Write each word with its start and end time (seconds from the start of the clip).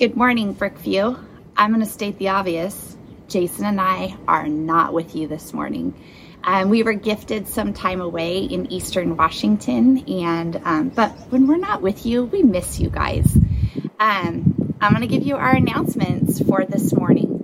Good 0.00 0.16
morning, 0.16 0.54
Brookview. 0.54 1.22
I'm 1.58 1.72
going 1.72 1.84
to 1.84 1.86
state 1.86 2.16
the 2.16 2.30
obvious. 2.30 2.96
Jason 3.28 3.66
and 3.66 3.78
I 3.78 4.16
are 4.26 4.48
not 4.48 4.94
with 4.94 5.14
you 5.14 5.28
this 5.28 5.52
morning. 5.52 5.92
Um, 6.42 6.70
we 6.70 6.82
were 6.82 6.94
gifted 6.94 7.46
some 7.46 7.74
time 7.74 8.00
away 8.00 8.38
in 8.44 8.72
Eastern 8.72 9.18
Washington, 9.18 9.98
and 10.08 10.56
um, 10.64 10.88
but 10.88 11.10
when 11.28 11.46
we're 11.46 11.58
not 11.58 11.82
with 11.82 12.06
you, 12.06 12.24
we 12.24 12.42
miss 12.42 12.80
you 12.80 12.88
guys. 12.88 13.26
Um, 13.98 14.74
I'm 14.80 14.92
going 14.94 15.02
to 15.02 15.06
give 15.06 15.26
you 15.26 15.36
our 15.36 15.54
announcements 15.54 16.40
for 16.44 16.64
this 16.64 16.94
morning. 16.94 17.39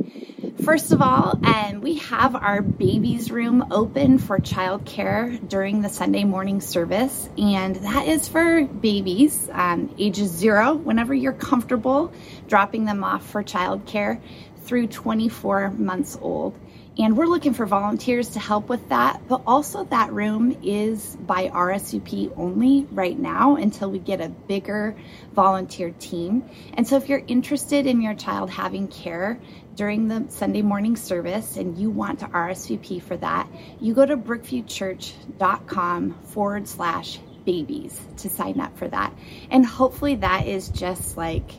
First 0.67 0.91
of 0.91 1.01
all, 1.01 1.39
um, 1.45 1.81
we 1.81 1.99
have 1.99 2.35
our 2.35 2.61
babies 2.61 3.31
room 3.31 3.69
open 3.71 4.19
for 4.19 4.39
childcare 4.39 5.49
during 5.49 5.81
the 5.81 5.89
Sunday 5.89 6.25
morning 6.25 6.61
service, 6.61 7.29
and 7.39 7.77
that 7.77 8.09
is 8.09 8.27
for 8.27 8.65
babies 8.65 9.49
um, 9.53 9.95
ages 9.97 10.33
zero, 10.33 10.75
whenever 10.75 11.15
you're 11.15 11.33
comfortable 11.33 12.13
dropping 12.49 12.85
them 12.85 13.05
off 13.05 13.25
for 13.31 13.45
childcare, 13.45 14.21
through 14.65 14.89
24 14.89 15.71
months 15.71 16.19
old. 16.21 16.59
And 16.99 17.17
we're 17.17 17.27
looking 17.27 17.53
for 17.53 17.67
volunteers 17.67 18.31
to 18.31 18.41
help 18.41 18.71
with 18.71 18.89
that. 18.89 19.21
But 19.29 19.43
also, 19.47 19.85
that 19.85 20.13
room 20.13 20.57
is 20.63 21.15
by 21.17 21.49
RSVP 21.49 22.33
only 22.39 22.87
right 22.91 23.19
now 23.19 23.57
until 23.57 23.91
we 23.91 23.99
get 23.99 24.23
a 24.23 24.31
bigger 24.31 24.97
volunteer 25.35 25.91
team. 25.91 26.49
And 26.73 26.89
so, 26.89 26.97
if 26.97 27.11
you're 27.11 27.23
interested 27.29 27.87
in 27.87 28.01
your 28.01 28.15
child 28.15 28.49
having 28.49 28.89
care 28.89 29.39
during 29.77 30.09
the 30.09 30.25
Sunday 30.31 30.63
morning 30.63 30.97
service 30.97 31.57
and 31.57 31.79
you 31.79 31.91
want 31.91 32.21
to 32.21 32.27
RSVP 32.27 33.03
for 33.03 33.17
that, 33.19 33.49
you 33.81 33.95
go 33.95 34.05
to 34.05 34.17
brookviewchurch.com 34.17 36.15
forward 36.25 36.67
slash 36.67 37.21
babies 37.45 38.01
to 38.17 38.29
sign 38.29 38.59
up 38.59 38.77
for 38.77 38.89
that. 38.89 39.15
And 39.51 39.65
hopefully, 39.65 40.17
that 40.17 40.47
is 40.47 40.69
just 40.71 41.17
like 41.17 41.51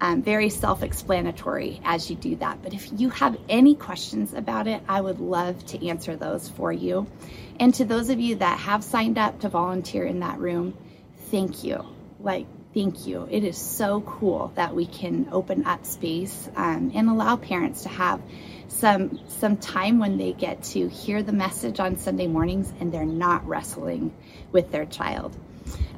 um, 0.00 0.22
very 0.22 0.50
self 0.50 0.82
explanatory 0.82 1.80
as 1.84 2.10
you 2.10 2.16
do 2.16 2.36
that. 2.36 2.62
But 2.62 2.74
if 2.74 2.88
you 2.98 3.10
have 3.10 3.36
any 3.48 3.74
questions 3.74 4.34
about 4.34 4.66
it, 4.66 4.82
I 4.88 5.00
would 5.00 5.20
love 5.20 5.64
to 5.66 5.88
answer 5.88 6.16
those 6.16 6.48
for 6.48 6.72
you. 6.72 7.06
And 7.58 7.72
to 7.74 7.84
those 7.84 8.10
of 8.10 8.20
you 8.20 8.36
that 8.36 8.58
have 8.58 8.84
signed 8.84 9.18
up 9.18 9.40
to 9.40 9.48
volunteer 9.48 10.04
in 10.04 10.20
that 10.20 10.38
room, 10.38 10.76
thank 11.30 11.64
you. 11.64 11.84
Like, 12.20 12.46
thank 12.74 13.06
you. 13.06 13.28
It 13.30 13.44
is 13.44 13.56
so 13.56 14.00
cool 14.02 14.52
that 14.54 14.74
we 14.74 14.86
can 14.86 15.28
open 15.32 15.64
up 15.66 15.84
space 15.84 16.48
um, 16.56 16.92
and 16.94 17.08
allow 17.08 17.36
parents 17.36 17.82
to 17.82 17.88
have 17.88 18.20
some 18.68 19.20
some 19.28 19.56
time 19.58 19.98
when 19.98 20.16
they 20.16 20.32
get 20.32 20.62
to 20.62 20.88
hear 20.88 21.22
the 21.22 21.32
message 21.32 21.78
on 21.78 21.98
Sunday 21.98 22.26
mornings 22.26 22.72
and 22.80 22.90
they're 22.92 23.04
not 23.04 23.46
wrestling 23.46 24.12
with 24.50 24.70
their 24.72 24.86
child. 24.86 25.36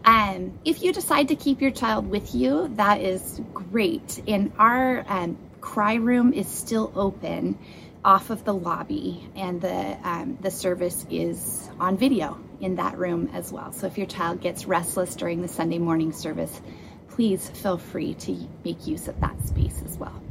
Um, 0.04 0.58
if 0.64 0.82
you 0.82 0.92
decide 0.92 1.28
to 1.28 1.36
keep 1.36 1.62
your 1.62 1.70
child 1.70 2.08
with 2.10 2.34
you, 2.34 2.68
that 2.76 3.00
is 3.00 3.40
great. 3.54 4.22
And 4.28 4.52
our 4.58 5.04
um, 5.08 5.38
cry 5.60 5.94
room 5.94 6.32
is 6.34 6.46
still 6.46 6.92
open 6.94 7.58
off 8.04 8.28
of 8.28 8.44
the 8.44 8.52
lobby, 8.52 9.26
and 9.34 9.62
the 9.62 9.96
um, 10.04 10.36
the 10.42 10.50
service 10.50 11.06
is 11.08 11.70
on 11.80 11.96
video 11.96 12.38
in 12.60 12.76
that 12.76 12.98
room 12.98 13.30
as 13.32 13.52
well. 13.52 13.72
So 13.72 13.86
if 13.86 13.98
your 13.98 14.06
child 14.06 14.40
gets 14.40 14.66
restless 14.66 15.14
during 15.14 15.42
the 15.42 15.48
Sunday 15.48 15.78
morning 15.78 16.12
service, 16.12 16.60
please 17.08 17.48
feel 17.50 17.78
free 17.78 18.14
to 18.14 18.48
make 18.64 18.86
use 18.86 19.08
of 19.08 19.20
that 19.20 19.40
space 19.46 19.82
as 19.84 19.96
well. 19.96 20.22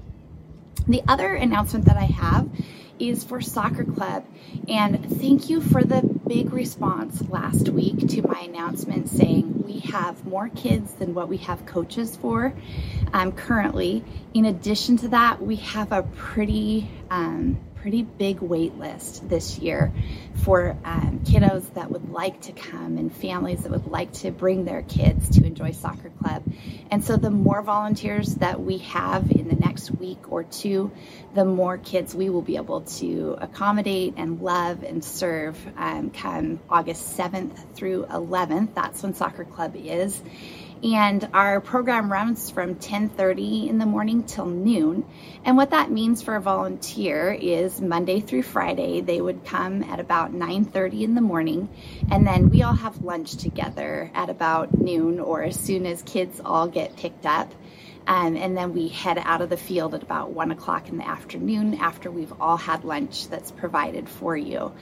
The 0.88 1.02
other 1.08 1.34
announcement 1.36 1.86
that 1.86 1.98
I 1.98 2.06
have 2.06 2.50
is 3.00 3.24
for 3.24 3.42
Soccer 3.42 3.84
Club. 3.84 4.26
And 4.68 5.20
thank 5.20 5.50
you 5.50 5.62
for 5.62 5.84
the 5.84 6.02
big 6.28 6.54
response 6.54 7.22
last 7.30 7.70
week 7.70 8.08
to 8.10 8.22
my 8.22 8.42
announcement 8.42 9.10
saying 9.10 9.64
we 9.66 9.80
have 9.80 10.26
more 10.26 10.50
kids 10.50 10.94
than 10.96 11.14
what 11.14 11.28
we 11.28 11.38
have 11.38 11.66
coaches 11.66 12.16
for 12.16 12.54
um, 13.14 13.32
currently. 13.32 14.04
In 14.34 14.46
addition 14.46 14.98
to 14.98 15.08
that, 15.10 15.42
we 15.42 15.56
have 15.58 15.92
a 15.92 16.04
pretty 16.04 16.90
um, 17.10 17.60
pretty 17.84 18.02
big 18.02 18.40
wait 18.40 18.78
list 18.78 19.28
this 19.28 19.60
year 19.60 19.92
for 20.36 20.70
um, 20.86 21.20
kiddos 21.26 21.74
that 21.74 21.92
would 21.92 22.10
like 22.10 22.40
to 22.40 22.54
come 22.54 22.98
and 22.98 23.14
families 23.14 23.64
that 23.64 23.72
would 23.74 23.88
like 23.88 24.10
to 24.14 24.32
bring 24.32 24.64
their 24.64 24.84
kids 24.84 25.32
to 25.32 25.46
enjoy 25.46 25.70
soccer 25.70 26.10
club. 26.22 26.42
And 26.92 27.04
so, 27.04 27.18
the 27.18 27.30
more 27.30 27.62
volunteers 27.62 28.36
that 28.36 28.62
we 28.62 28.78
have 28.78 29.30
in 29.30 29.50
the 29.50 29.56
next 29.58 29.92
week 29.92 30.32
or 30.32 30.46
two, 30.46 30.94
the 31.36 31.44
more 31.44 31.78
kids 31.78 32.16
we 32.16 32.30
will 32.30 32.42
be 32.42 32.56
able 32.56 32.82
to 32.82 33.36
accommodate 33.42 34.14
and 34.16 34.42
love 34.42 34.84
and 34.84 35.04
serve 35.04 35.58
um, 35.76 36.10
come 36.10 36.62
August 36.70 37.18
7th 37.18 37.76
through 37.76 38.06
11th. 38.06 38.74
That's 38.76 39.04
when 39.04 39.14
soccer 39.14 39.44
club 39.44 39.76
is 39.76 40.22
and 40.84 41.30
our 41.34 41.62
program 41.62 42.12
runs 42.12 42.50
from 42.50 42.76
10:30 42.76 43.70
in 43.70 43.78
the 43.78 43.86
morning 43.86 44.24
till 44.24 44.46
noon. 44.46 45.06
And 45.46 45.56
what 45.56 45.70
that 45.70 45.92
means 45.92 46.22
for 46.22 46.36
a 46.36 46.42
volunteer 46.42 47.32
is 47.32 47.80
Monday 47.80 48.20
through 48.20 48.44
Friday 48.44 49.00
they 49.00 49.22
would 49.22 49.46
come 49.46 49.82
at 49.84 50.00
about 50.00 50.34
9:30 50.34 51.04
in 51.04 51.16
the 51.16 51.22
morning, 51.22 51.70
and 52.12 52.28
then 52.28 52.50
we 52.50 52.64
all 52.64 52.74
have 52.74 53.02
lunch 53.02 53.38
together 53.38 54.12
at 54.14 54.30
about 54.30 54.78
noon 54.78 55.20
or 55.20 55.44
as 55.44 55.58
soon 55.58 55.86
as 55.86 56.02
kids 56.04 56.42
all 56.44 56.68
get 56.68 56.98
picked 56.98 57.26
up. 57.26 57.54
Um, 58.06 58.36
and 58.36 58.56
then 58.58 58.74
we 58.74 58.90
head 58.90 59.18
out 59.18 59.42
of 59.42 59.50
the 59.50 59.58
field 59.58 59.96
at 59.96 60.04
about 60.04 60.32
one 60.32 60.52
o'clock 60.52 60.90
in 60.90 60.98
the 60.98 61.08
afternoon 61.08 61.76
after 61.76 62.12
we've 62.12 62.34
all 62.42 62.58
had 62.58 62.84
lunch 62.84 63.28
that's 63.30 63.52
provided 63.52 64.10
for 64.10 64.36
you. 64.36 64.74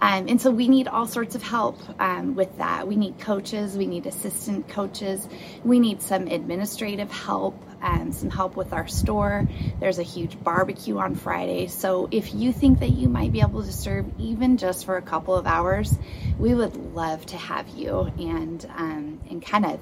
Um, 0.00 0.28
and 0.28 0.40
so 0.40 0.50
we 0.50 0.68
need 0.68 0.88
all 0.88 1.06
sorts 1.06 1.34
of 1.34 1.42
help 1.42 1.78
um, 2.00 2.34
with 2.34 2.56
that. 2.58 2.88
We 2.88 2.96
need 2.96 3.18
coaches, 3.18 3.76
we 3.76 3.86
need 3.86 4.06
assistant 4.06 4.68
coaches, 4.68 5.28
we 5.62 5.78
need 5.78 6.00
some 6.00 6.26
administrative 6.26 7.10
help, 7.12 7.62
um, 7.82 8.12
some 8.12 8.30
help 8.30 8.56
with 8.56 8.72
our 8.72 8.88
store. 8.88 9.46
There's 9.78 9.98
a 9.98 10.02
huge 10.02 10.42
barbecue 10.42 10.96
on 10.96 11.14
Friday. 11.14 11.66
So 11.66 12.08
if 12.10 12.34
you 12.34 12.52
think 12.52 12.80
that 12.80 12.90
you 12.90 13.08
might 13.08 13.32
be 13.32 13.40
able 13.40 13.62
to 13.62 13.72
serve 13.72 14.06
even 14.18 14.56
just 14.56 14.86
for 14.86 14.96
a 14.96 15.02
couple 15.02 15.34
of 15.34 15.46
hours, 15.46 15.98
we 16.38 16.54
would 16.54 16.76
love 16.94 17.24
to 17.26 17.36
have 17.36 17.68
you 17.68 18.10
and 18.18 18.64
um, 18.76 19.20
and 19.28 19.44
kind 19.44 19.66
of 19.66 19.80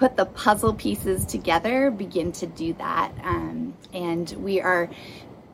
put 0.00 0.16
the 0.16 0.24
puzzle 0.24 0.72
pieces 0.72 1.26
together, 1.26 1.90
begin 1.90 2.32
to 2.32 2.46
do 2.46 2.72
that. 2.72 3.12
Um, 3.22 3.74
and 3.92 4.30
we 4.38 4.58
are 4.58 4.88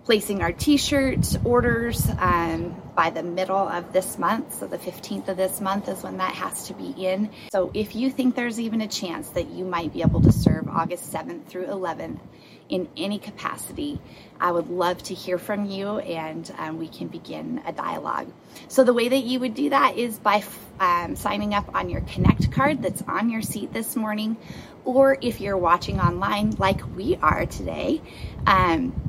placing 0.07 0.41
our 0.41 0.53
t-shirt 0.53 1.37
orders 1.45 2.09
um, 2.19 2.75
by 2.95 3.11
the 3.11 3.23
middle 3.23 3.57
of 3.57 3.93
this 3.93 4.19
month 4.19 4.55
so 4.55 4.67
the 4.67 4.79
15th 4.79 5.29
of 5.29 5.37
this 5.37 5.61
month 5.61 5.89
is 5.89 6.03
when 6.03 6.17
that 6.17 6.33
has 6.33 6.69
to 6.69 6.75
be 6.75 6.91
in 6.97 7.29
so 7.51 7.71
if 7.75 7.95
you 7.97 8.09
think 8.11 8.37
there's 8.37 8.59
even 8.61 8.81
a 8.81 8.89
chance 8.89 9.29
that 9.31 9.51
you 9.51 9.65
might 9.65 9.93
be 9.93 10.03
able 10.03 10.21
to 10.21 10.31
serve 10.33 10.69
august 10.69 11.13
7th 11.13 11.45
through 11.47 11.67
11th 11.67 12.21
in 12.69 12.89
any 12.97 13.19
capacity, 13.19 14.01
I 14.41 14.51
would 14.51 14.69
love 14.69 15.03
to 15.05 15.15
hear 15.15 15.39
from 15.39 15.67
you 15.67 15.99
and 15.99 16.51
um, 16.59 16.79
we 16.79 16.89
can 16.89 17.09
begin 17.09 17.63
a 17.67 17.73
dialogue. 17.73 18.33
So, 18.69 18.85
the 18.85 18.93
way 18.93 19.09
that 19.09 19.23
you 19.23 19.41
would 19.41 19.55
do 19.55 19.71
that 19.71 19.97
is 19.97 20.19
by 20.19 20.43
um, 20.81 21.17
signing 21.17 21.55
up 21.55 21.75
on 21.75 21.89
your 21.89 22.01
Connect 22.03 22.51
card 22.53 22.83
that's 22.83 23.03
on 23.03 23.31
your 23.31 23.43
seat 23.43 23.73
this 23.73 23.97
morning, 23.97 24.37
or 24.85 25.17
if 25.21 25.41
you're 25.41 25.57
watching 25.57 26.01
online 26.01 26.53
like 26.53 26.81
we 26.97 27.17
are 27.17 27.47
today, 27.47 28.01
um, 28.47 29.06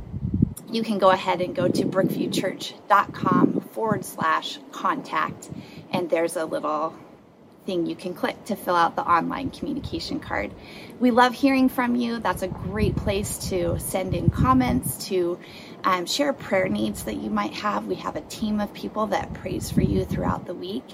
you 0.78 0.84
can 0.84 1.00
go 1.00 1.10
ahead 1.10 1.42
and 1.42 1.56
go 1.56 1.68
to 1.68 1.84
brookviewchurch.com 1.86 3.62
forward 3.72 4.06
slash 4.06 4.60
contact, 4.72 5.50
and 5.92 6.08
there's 6.08 6.36
a 6.36 6.46
little 6.46 6.94
thing 7.66 7.88
you 7.88 7.96
can 7.96 8.14
click 8.14 8.46
to 8.46 8.56
fill 8.56 8.76
out 8.76 8.96
the 8.96 9.02
online 9.02 9.50
communication 9.50 10.20
card. 10.20 10.52
We 11.00 11.10
love 11.10 11.34
hearing 11.34 11.68
from 11.68 11.96
you. 11.96 12.20
That's 12.20 12.44
a 12.44 12.48
great 12.48 12.96
place 12.96 13.50
to 13.50 13.80
send 13.80 14.14
in 14.14 14.30
comments, 14.30 15.08
to 15.08 15.40
um, 15.84 16.06
share 16.06 16.32
prayer 16.32 16.70
needs 16.70 17.06
that 17.06 17.16
you 17.16 17.32
might 17.32 17.54
have. 17.54 17.88
We 17.88 17.96
have 17.96 18.16
a 18.16 18.22
team 18.22 18.60
of 18.60 18.72
people 18.72 19.08
that 19.08 19.34
prays 19.34 19.72
for 19.72 19.82
you 19.82 20.06
throughout 20.06 20.46
the 20.46 20.54
week. 20.54 20.86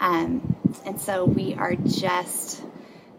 Um, 0.00 0.56
and 0.84 1.00
so 1.00 1.24
we 1.24 1.54
are 1.54 1.76
just 1.76 2.64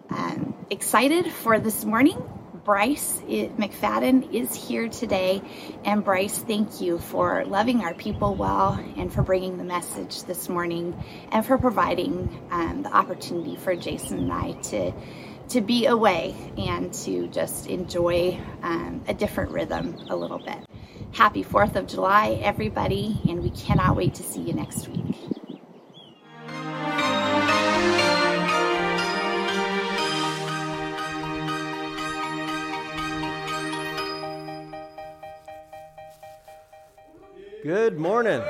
um, 0.09 0.53
excited 0.69 1.31
for 1.31 1.57
this 1.57 1.85
morning 1.85 2.21
Bryce 2.63 3.19
McFadden 3.21 4.33
is 4.33 4.53
here 4.53 4.87
today. 4.87 5.41
And 5.83 6.03
Bryce, 6.03 6.37
thank 6.37 6.79
you 6.79 6.99
for 6.99 7.43
loving 7.45 7.81
our 7.81 7.95
people 7.95 8.35
well 8.35 8.73
and 8.97 9.11
for 9.11 9.23
bringing 9.23 9.57
the 9.57 9.63
message 9.63 10.23
this 10.25 10.47
morning 10.47 10.95
and 11.31 11.43
for 11.43 11.57
providing 11.57 12.39
um, 12.51 12.83
the 12.83 12.95
opportunity 12.95 13.55
for 13.55 13.75
Jason 13.75 14.19
and 14.19 14.33
I 14.33 14.51
to 14.53 14.93
to 15.49 15.59
be 15.59 15.85
away 15.87 16.33
and 16.57 16.93
to 16.93 17.27
just 17.27 17.67
enjoy 17.67 18.39
um, 18.61 19.03
a 19.07 19.13
different 19.13 19.51
rhythm 19.51 19.97
a 20.09 20.15
little 20.15 20.39
bit. 20.39 20.65
Happy 21.11 21.43
4th 21.43 21.75
of 21.75 21.87
July, 21.87 22.39
everybody, 22.41 23.19
and 23.27 23.43
we 23.43 23.49
cannot 23.49 23.97
wait 23.97 24.13
to 24.13 24.23
see 24.23 24.39
you 24.39 24.53
next 24.53 24.87
week. 24.87 25.30
Good 37.63 37.99
morning. 37.99 38.41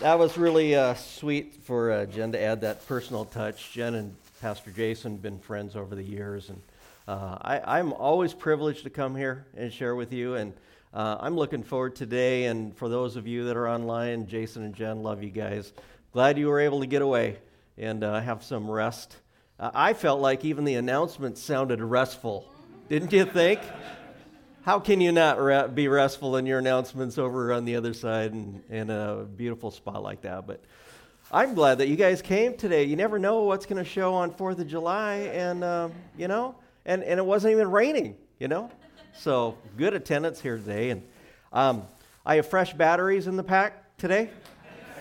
That 0.00 0.18
was 0.18 0.36
really 0.36 0.74
uh, 0.74 0.94
sweet 0.94 1.54
for 1.62 1.92
uh, 1.92 2.06
Jen 2.06 2.32
to 2.32 2.40
add 2.40 2.62
that 2.62 2.84
personal 2.88 3.24
touch. 3.24 3.70
Jen 3.70 3.94
and 3.94 4.16
Pastor 4.40 4.72
Jason 4.72 5.12
have 5.12 5.22
been 5.22 5.38
friends 5.38 5.76
over 5.76 5.94
the 5.94 6.02
years, 6.02 6.48
and 6.48 6.60
Uh, 7.06 7.36
I, 7.40 7.78
am 7.78 7.92
always 7.92 8.34
privileged 8.34 8.82
to 8.84 8.90
come 8.90 9.14
here 9.14 9.44
and 9.56 9.72
share 9.72 9.94
with 9.94 10.12
you, 10.12 10.34
and 10.34 10.54
uh, 10.92 11.18
I'm 11.20 11.36
looking 11.36 11.62
forward 11.62 11.94
today. 11.94 12.46
And 12.46 12.74
for 12.76 12.88
those 12.88 13.14
of 13.14 13.28
you 13.28 13.44
that 13.44 13.56
are 13.56 13.68
online, 13.68 14.26
Jason 14.26 14.64
and 14.64 14.74
Jen, 14.74 15.02
love 15.02 15.22
you 15.22 15.30
guys. 15.30 15.72
Glad 16.12 16.38
you 16.38 16.48
were 16.48 16.60
able 16.60 16.80
to 16.80 16.86
get 16.86 17.02
away 17.02 17.36
and 17.78 18.02
uh, 18.02 18.20
have 18.20 18.42
some 18.42 18.68
rest. 18.68 19.16
Uh, 19.60 19.70
I 19.72 19.92
felt 19.92 20.20
like 20.20 20.44
even 20.44 20.64
the 20.64 20.74
announcement 20.76 21.38
sounded 21.38 21.80
restful, 21.80 22.50
didn't 22.88 23.12
you 23.12 23.24
think? 23.24 23.60
How 24.64 24.80
can 24.80 24.98
you 25.02 25.12
not 25.12 25.74
be 25.74 25.88
restful 25.88 26.38
in 26.38 26.46
your 26.46 26.58
announcements 26.58 27.18
over 27.18 27.52
on 27.52 27.66
the 27.66 27.76
other 27.76 27.92
side 27.92 28.32
and 28.32 28.62
in 28.70 28.88
a 28.88 29.26
beautiful 29.36 29.70
spot 29.70 30.02
like 30.02 30.22
that? 30.22 30.46
But 30.46 30.64
I'm 31.30 31.52
glad 31.52 31.76
that 31.78 31.88
you 31.88 31.96
guys 31.96 32.22
came 32.22 32.56
today. 32.56 32.84
You 32.84 32.96
never 32.96 33.18
know 33.18 33.42
what's 33.42 33.66
going 33.66 33.76
to 33.76 33.84
show 33.84 34.14
on 34.14 34.30
4th 34.32 34.60
of 34.60 34.66
July, 34.66 35.16
and, 35.34 35.62
um, 35.62 35.92
you 36.16 36.28
know, 36.28 36.54
and, 36.86 37.04
and 37.04 37.20
it 37.20 37.26
wasn't 37.26 37.52
even 37.52 37.70
raining, 37.70 38.16
you 38.38 38.48
know? 38.48 38.70
So 39.12 39.58
good 39.76 39.92
attendance 39.92 40.40
here 40.40 40.56
today. 40.56 40.88
And 40.88 41.02
um, 41.52 41.86
I 42.24 42.36
have 42.36 42.48
fresh 42.48 42.72
batteries 42.72 43.26
in 43.26 43.36
the 43.36 43.44
pack 43.44 43.98
today. 43.98 44.30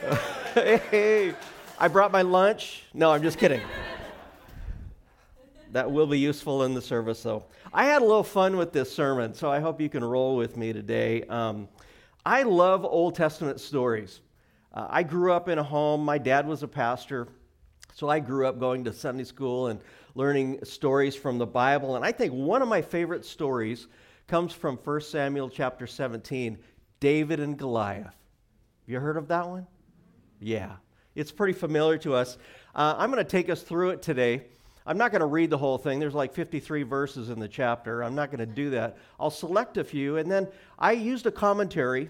hey, 0.55 1.33
I 1.79 1.87
brought 1.87 2.11
my 2.11 2.21
lunch. 2.21 2.83
No, 2.93 3.11
I'm 3.13 3.23
just 3.23 3.37
kidding. 3.37 3.61
That 5.73 5.91
will 5.91 6.05
be 6.05 6.19
useful 6.19 6.63
in 6.63 6.75
the 6.75 6.81
service, 6.83 7.23
though. 7.23 7.45
I 7.73 7.85
had 7.85 8.03
a 8.03 8.05
little 8.05 8.23
fun 8.23 8.57
with 8.57 8.71
this 8.71 8.93
sermon, 8.93 9.33
so 9.33 9.51
I 9.51 9.59
hope 9.59 9.81
you 9.81 9.89
can 9.89 10.03
roll 10.03 10.37
with 10.37 10.55
me 10.55 10.71
today. 10.71 11.23
Um, 11.23 11.67
I 12.23 12.43
love 12.43 12.85
Old 12.85 13.15
Testament 13.15 13.59
stories. 13.59 14.21
Uh, 14.71 14.85
I 14.87 15.01
grew 15.01 15.33
up 15.33 15.49
in 15.49 15.57
a 15.57 15.63
home, 15.63 16.05
my 16.05 16.19
dad 16.19 16.47
was 16.47 16.61
a 16.61 16.67
pastor, 16.67 17.27
so 17.95 18.07
I 18.07 18.19
grew 18.19 18.45
up 18.45 18.59
going 18.59 18.83
to 18.83 18.93
Sunday 18.93 19.23
school 19.23 19.69
and 19.69 19.79
learning 20.13 20.59
stories 20.63 21.15
from 21.15 21.39
the 21.39 21.47
Bible. 21.47 21.95
And 21.95 22.05
I 22.05 22.11
think 22.11 22.33
one 22.33 22.61
of 22.61 22.67
my 22.67 22.83
favorite 22.83 23.25
stories 23.25 23.87
comes 24.27 24.53
from 24.53 24.77
1 24.77 25.01
Samuel 25.01 25.49
chapter 25.49 25.87
17 25.87 26.55
David 26.99 27.39
and 27.39 27.57
Goliath. 27.57 28.05
Have 28.05 28.13
you 28.85 28.99
heard 28.99 29.17
of 29.17 29.27
that 29.29 29.49
one? 29.49 29.65
Yeah, 30.39 30.73
it's 31.15 31.31
pretty 31.31 31.53
familiar 31.53 31.97
to 31.97 32.13
us. 32.13 32.37
Uh, 32.75 32.93
I'm 32.95 33.09
going 33.11 33.25
to 33.25 33.29
take 33.29 33.49
us 33.49 33.63
through 33.63 33.89
it 33.89 34.03
today. 34.03 34.43
I'm 34.85 34.97
not 34.97 35.11
going 35.11 35.21
to 35.21 35.27
read 35.27 35.49
the 35.49 35.57
whole 35.57 35.77
thing. 35.77 35.99
There's 35.99 36.13
like 36.13 36.33
53 36.33 36.83
verses 36.83 37.29
in 37.29 37.39
the 37.39 37.47
chapter. 37.47 38.03
I'm 38.03 38.15
not 38.15 38.31
going 38.31 38.39
to 38.39 38.45
do 38.45 38.71
that. 38.71 38.97
I'll 39.19 39.29
select 39.31 39.77
a 39.77 39.83
few, 39.83 40.17
and 40.17 40.29
then 40.29 40.47
I 40.77 40.91
used 40.91 41.25
a 41.25 41.31
commentary 41.31 42.09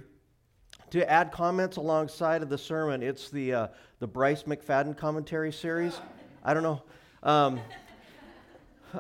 to 0.90 1.10
add 1.10 1.32
comments 1.32 1.78
alongside 1.78 2.42
of 2.42 2.50
the 2.50 2.58
sermon. 2.58 3.02
It's 3.02 3.30
the, 3.30 3.54
uh, 3.54 3.68
the 4.00 4.08
Bryce 4.08 4.44
McFadden 4.44 4.98
commentary 4.98 5.52
series. 5.52 6.00
I 6.44 6.54
don't 6.54 6.64
know. 6.64 6.84
Um, 7.24 7.60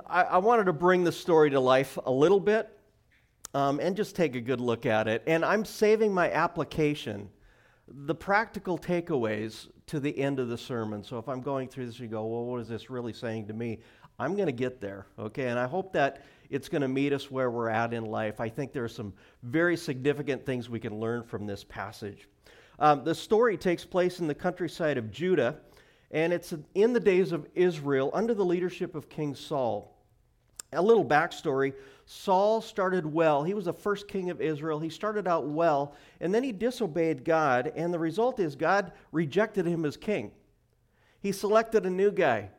I, 0.07 0.23
I, 0.23 0.37
wanted 0.37 0.63
to 0.65 0.73
bring 0.73 1.03
the 1.03 1.11
story 1.11 1.51
to 1.51 1.59
life 1.59 1.99
a 2.05 2.11
little 2.11 2.39
bit 2.39 2.75
um, 3.53 3.79
and 3.79 3.95
just 3.95 4.15
take 4.15 4.35
a 4.35 4.41
good 4.41 4.61
look 4.61 4.85
at 4.85 5.07
it. 5.07 5.23
And 5.27 5.43
I'm 5.45 5.65
saving 5.65 6.13
my 6.13 6.31
application, 6.31 7.29
the 7.87 8.15
practical 8.15 8.77
takeaways, 8.77 9.67
to 9.93 9.99
the 9.99 10.17
end 10.17 10.39
of 10.39 10.47
the 10.47 10.57
sermon. 10.57 11.03
So 11.03 11.19
if 11.19 11.29
I'm 11.29 11.41
going 11.41 11.67
through 11.67 11.85
this, 11.85 11.99
you 11.99 12.07
go, 12.07 12.25
well, 12.25 12.45
what 12.45 12.59
is 12.59 12.67
this 12.67 12.89
really 12.89 13.13
saying 13.13 13.45
to 13.45 13.53
me? 13.53 13.77
I'm 14.17 14.33
going 14.35 14.47
to 14.47 14.51
get 14.51 14.81
there, 14.81 15.05
okay? 15.19 15.49
And 15.49 15.59
I 15.59 15.67
hope 15.67 15.93
that 15.93 16.25
it's 16.49 16.67
going 16.67 16.81
to 16.81 16.87
meet 16.87 17.13
us 17.13 17.29
where 17.29 17.51
we're 17.51 17.69
at 17.69 17.93
in 17.93 18.03
life. 18.03 18.39
I 18.39 18.49
think 18.49 18.73
there 18.73 18.83
are 18.83 18.89
some 18.89 19.13
very 19.43 19.77
significant 19.77 20.47
things 20.47 20.67
we 20.67 20.79
can 20.79 20.99
learn 20.99 21.21
from 21.21 21.45
this 21.45 21.63
passage. 21.63 22.27
Um, 22.79 23.03
the 23.03 23.13
story 23.13 23.55
takes 23.55 23.85
place 23.85 24.19
in 24.19 24.25
the 24.25 24.33
countryside 24.33 24.97
of 24.97 25.11
Judah 25.11 25.59
and 26.09 26.33
it's 26.33 26.55
in 26.73 26.91
the 26.93 26.99
days 26.99 27.31
of 27.31 27.47
Israel 27.53 28.09
under 28.15 28.33
the 28.33 28.43
leadership 28.43 28.95
of 28.95 29.09
King 29.09 29.35
Saul. 29.35 29.92
A 30.75 30.81
little 30.81 31.05
backstory 31.05 31.73
Saul 32.05 32.61
started 32.61 33.05
well. 33.05 33.43
He 33.43 33.53
was 33.53 33.65
the 33.65 33.73
first 33.73 34.07
king 34.07 34.29
of 34.29 34.41
Israel. 34.41 34.79
He 34.79 34.89
started 34.89 35.27
out 35.27 35.47
well, 35.47 35.95
and 36.19 36.33
then 36.33 36.43
he 36.43 36.51
disobeyed 36.51 37.23
God, 37.23 37.71
and 37.75 37.93
the 37.93 37.99
result 37.99 38.39
is 38.39 38.55
God 38.55 38.91
rejected 39.11 39.65
him 39.65 39.85
as 39.85 39.95
king. 39.95 40.31
He 41.21 41.31
selected 41.31 41.85
a 41.85 41.89
new 41.89 42.11
guy. 42.11 42.49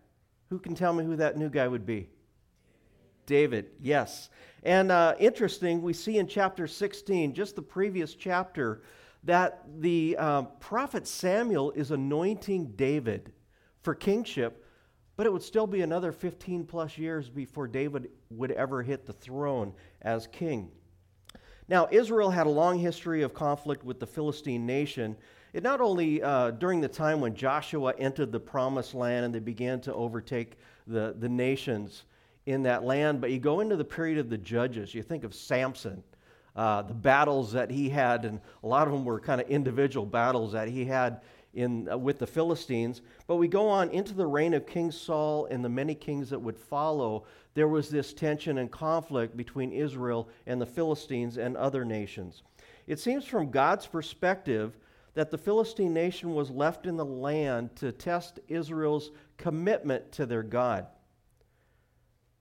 Who 0.49 0.59
can 0.59 0.75
tell 0.75 0.93
me 0.93 1.05
who 1.05 1.17
that 1.17 1.37
new 1.37 1.51
guy 1.51 1.69
would 1.69 1.85
be? 1.85 2.09
David, 3.27 3.71
yes. 3.81 4.31
And 4.63 4.91
uh, 4.91 5.15
interesting, 5.19 5.83
we 5.83 5.93
see 5.93 6.19
in 6.19 6.27
chapter 6.27 6.67
16, 6.67 7.35
just 7.35 7.57
the 7.57 7.63
previous 7.63 8.15
chapter, 8.15 8.83
that 9.25 9.63
the 9.81 10.17
uh, 10.19 10.43
prophet 10.43 11.07
Samuel 11.07 11.71
is 11.73 11.91
anointing 11.91 12.73
David 12.77 13.33
for 13.83 13.95
kingship, 13.95 14.64
but 15.17 15.27
it 15.27 15.33
would 15.33 15.43
still 15.43 15.67
be 15.67 15.83
another 15.83 16.13
15 16.13 16.65
plus 16.65 16.99
years 16.99 17.29
before 17.29 17.69
David 17.69 18.09
would 18.31 18.51
ever 18.53 18.83
hit 18.83 19.07
the 19.07 19.13
throne 19.13 19.73
as 20.03 20.27
king. 20.27 20.71
Now, 21.69 21.89
Israel 21.91 22.31
had 22.31 22.47
a 22.47 22.51
long 22.51 22.79
history 22.79 23.23
of 23.23 23.33
conflict 23.33 23.85
with 23.85 23.99
the 23.99 24.07
Philistine 24.07 24.67
nation. 24.67 25.17
It 25.53 25.63
not 25.63 25.81
only 25.81 26.23
uh, 26.23 26.51
during 26.51 26.81
the 26.81 26.89
time 26.89 27.21
when 27.21 27.35
Joshua 27.35 27.95
entered 27.97 28.33
the 28.33 28.41
promised 28.41 28.95
land 28.95 29.25
and 29.25 29.35
they 29.35 29.39
began 29.39 29.81
to 29.83 29.95
overtake 29.95 30.59
the, 30.87 31.15
the 31.19 31.29
nations 31.29 32.05
in 32.47 32.63
that 32.65 32.85
land, 32.85 33.21
but 33.21 33.31
you 33.31 33.39
go 33.39 33.61
into 33.61 33.77
the 33.77 33.85
period 33.85 34.19
of 34.19 34.29
the 34.29 34.37
judges. 34.37 34.95
You 34.95 35.03
think 35.03 35.25
of 35.25 35.35
Samson, 35.35 36.03
uh, 36.55 36.83
the 36.83 36.93
battles 36.93 37.53
that 37.53 37.71
he 37.71 37.89
had, 37.89 38.27
and 38.27 38.41
a 38.63 38.67
lot 38.67 38.87
of 38.87 38.93
them 38.93 39.05
were 39.05 39.19
kind 39.19 39.41
of 39.41 39.49
individual 39.49 40.05
battles 40.05 40.53
that 40.53 40.69
he 40.69 40.85
had 40.85 41.23
in, 41.55 41.89
uh, 41.91 41.97
with 41.97 42.19
the 42.19 42.27
Philistines. 42.27 43.03
But 43.27 43.37
we 43.37 43.49
go 43.49 43.69
on 43.69 43.91
into 43.91 44.15
the 44.15 44.27
reign 44.27 44.55
of 44.55 44.67
King 44.67 44.91
Saul 44.91 45.47
and 45.47 45.65
the 45.65 45.69
many 45.69 45.95
kings 45.95 46.31
that 46.31 46.39
would 46.39 46.59
follow. 46.59 47.25
There 47.55 47.69
was 47.69 47.89
this 47.89 48.13
tension 48.13 48.59
and 48.59 48.71
conflict 48.71 49.37
between 49.37 49.73
Israel 49.73 50.29
and 50.47 50.61
the 50.61 50.67
Philistines 50.67 51.39
and 51.39 51.57
other 51.57 51.85
nations. 51.85 52.43
It 52.87 52.99
seems 53.01 53.25
from 53.25 53.51
God's 53.51 53.87
perspective 53.87 54.77
that 55.15 55.31
the 55.31 55.39
Philistine 55.39 55.95
nation 55.95 56.35
was 56.35 56.51
left 56.51 56.87
in 56.87 56.97
the 56.97 57.05
land 57.05 57.77
to 57.77 57.93
test 57.93 58.41
Israel's 58.49 59.11
commitment 59.37 60.13
to 60.13 60.27
their 60.27 60.43
God. 60.43 60.87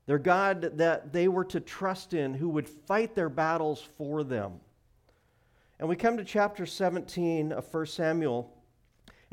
Their 0.06 0.20
God 0.20 0.78
that 0.78 1.14
they 1.14 1.28
were 1.28 1.46
to 1.46 1.60
trust 1.60 2.14
in, 2.14 2.34
who 2.34 2.50
would 2.50 2.68
fight 2.68 3.16
their 3.16 3.30
battles 3.30 3.82
for 3.98 4.24
them. 4.24 4.60
And 5.80 5.88
we 5.88 5.96
come 5.96 6.18
to 6.18 6.24
chapter 6.24 6.66
17 6.66 7.52
of 7.52 7.72
1 7.74 7.86
Samuel, 7.86 8.54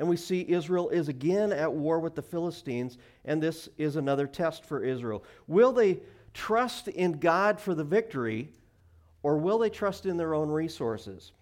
and 0.00 0.08
we 0.08 0.16
see 0.16 0.46
Israel 0.48 0.88
is 0.88 1.08
again 1.08 1.52
at 1.52 1.70
war 1.70 2.00
with 2.00 2.14
the 2.14 2.22
Philistines, 2.22 2.96
and 3.26 3.40
this 3.40 3.68
is 3.76 3.96
another 3.96 4.26
test 4.26 4.64
for 4.64 4.82
Israel. 4.82 5.22
Will 5.46 5.72
they 5.72 6.00
trust 6.32 6.88
in 6.88 7.20
God 7.20 7.60
for 7.60 7.74
the 7.74 7.84
victory, 7.84 8.48
or 9.22 9.36
will 9.36 9.58
they 9.58 9.68
trust 9.68 10.06
in 10.06 10.16
their 10.16 10.32
own 10.32 10.48
resources? 10.48 11.32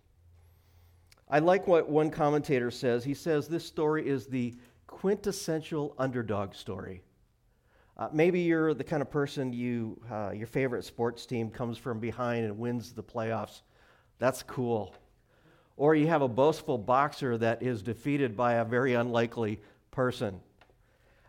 I 1.31 1.39
like 1.39 1.69
what 1.69 1.89
one 1.89 2.11
commentator 2.11 2.73
says. 2.73 3.05
He 3.05 3.15
says 3.15 3.47
this 3.47 3.65
story 3.65 4.09
is 4.09 4.27
the 4.27 4.57
quintessential 4.89 5.95
underdog 5.97 6.53
story. 6.53 7.01
Uh, 7.97 8.09
maybe 8.13 8.41
you're 8.41 8.75
the 8.75 8.83
kind 8.83 9.03
of 9.03 9.09
person 9.09 9.53
you, 9.53 10.01
uh, 10.11 10.33
your 10.35 10.49
favorite 10.49 10.85
sports 10.85 11.27
team 11.27 11.49
comes 11.49 11.79
from 11.79 12.01
behind 12.01 12.45
and 12.45 12.59
wins 12.59 12.93
the 12.93 13.05
playoffs. 13.05 13.61
That's 14.19 14.43
cool 14.43 14.97
or 15.79 15.95
you 15.95 16.09
have 16.09 16.23
a 16.23 16.29
boastful 16.29 16.77
boxer 16.77 17.39
that 17.39 17.63
is 17.63 17.83
defeated 17.83 18.37
by 18.37 18.55
a 18.55 18.65
very 18.65 18.95
unlikely 18.95 19.61
person. 19.93 20.41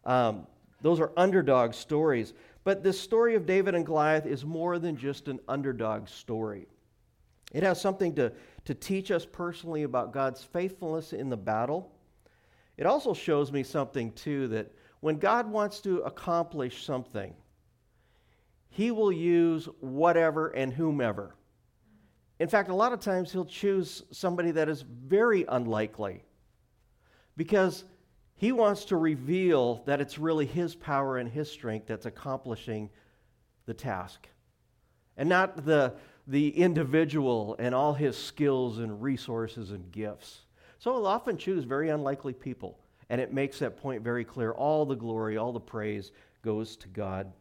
Um, 0.05 0.47
those 0.81 0.99
are 0.99 1.11
underdog 1.15 1.73
stories. 1.73 2.33
But 2.63 2.83
this 2.83 2.99
story 2.99 3.35
of 3.35 3.45
David 3.45 3.75
and 3.75 3.85
Goliath 3.85 4.25
is 4.25 4.43
more 4.43 4.79
than 4.79 4.97
just 4.97 5.27
an 5.27 5.39
underdog 5.47 6.07
story. 6.07 6.67
It 7.53 7.63
has 7.63 7.79
something 7.79 8.15
to, 8.15 8.31
to 8.65 8.73
teach 8.73 9.11
us 9.11 9.25
personally 9.25 9.83
about 9.83 10.13
God's 10.13 10.43
faithfulness 10.43 11.13
in 11.13 11.29
the 11.29 11.37
battle. 11.37 11.91
It 12.75 12.85
also 12.85 13.13
shows 13.13 13.51
me 13.51 13.63
something, 13.63 14.11
too, 14.13 14.47
that 14.49 14.71
when 14.99 15.17
God 15.17 15.49
wants 15.49 15.79
to 15.81 15.99
accomplish 15.99 16.85
something, 16.85 17.33
He 18.69 18.91
will 18.91 19.11
use 19.11 19.67
whatever 19.79 20.49
and 20.49 20.73
whomever. 20.73 21.35
In 22.39 22.47
fact, 22.47 22.69
a 22.69 22.75
lot 22.75 22.93
of 22.93 23.01
times 23.01 23.31
he'll 23.31 23.45
choose 23.45 24.03
somebody 24.11 24.51
that 24.51 24.69
is 24.69 24.81
very 24.81 25.45
unlikely 25.47 26.23
because 27.35 27.83
he 28.35 28.53
wants 28.53 28.85
to 28.85 28.95
reveal 28.95 29.83
that 29.85 29.99
it's 29.99 30.17
really 30.17 30.45
his 30.45 30.73
power 30.73 31.17
and 31.17 31.29
his 31.29 31.51
strength 31.51 31.87
that's 31.87 32.05
accomplishing 32.05 32.89
the 33.65 33.73
task 33.73 34.27
and 35.17 35.27
not 35.27 35.65
the, 35.65 35.93
the 36.27 36.49
individual 36.57 37.57
and 37.59 37.75
all 37.75 37.93
his 37.93 38.17
skills 38.17 38.79
and 38.79 39.01
resources 39.01 39.71
and 39.71 39.91
gifts. 39.91 40.43
So 40.79 40.93
he'll 40.93 41.07
often 41.07 41.37
choose 41.37 41.65
very 41.65 41.89
unlikely 41.89 42.31
people, 42.31 42.79
and 43.09 43.19
it 43.19 43.33
makes 43.33 43.59
that 43.59 43.75
point 43.75 44.01
very 44.01 44.23
clear. 44.23 44.53
All 44.53 44.85
the 44.85 44.95
glory, 44.95 45.35
all 45.35 45.51
the 45.51 45.59
praise 45.59 46.13
goes 46.41 46.77
to 46.77 46.87
God. 46.87 47.33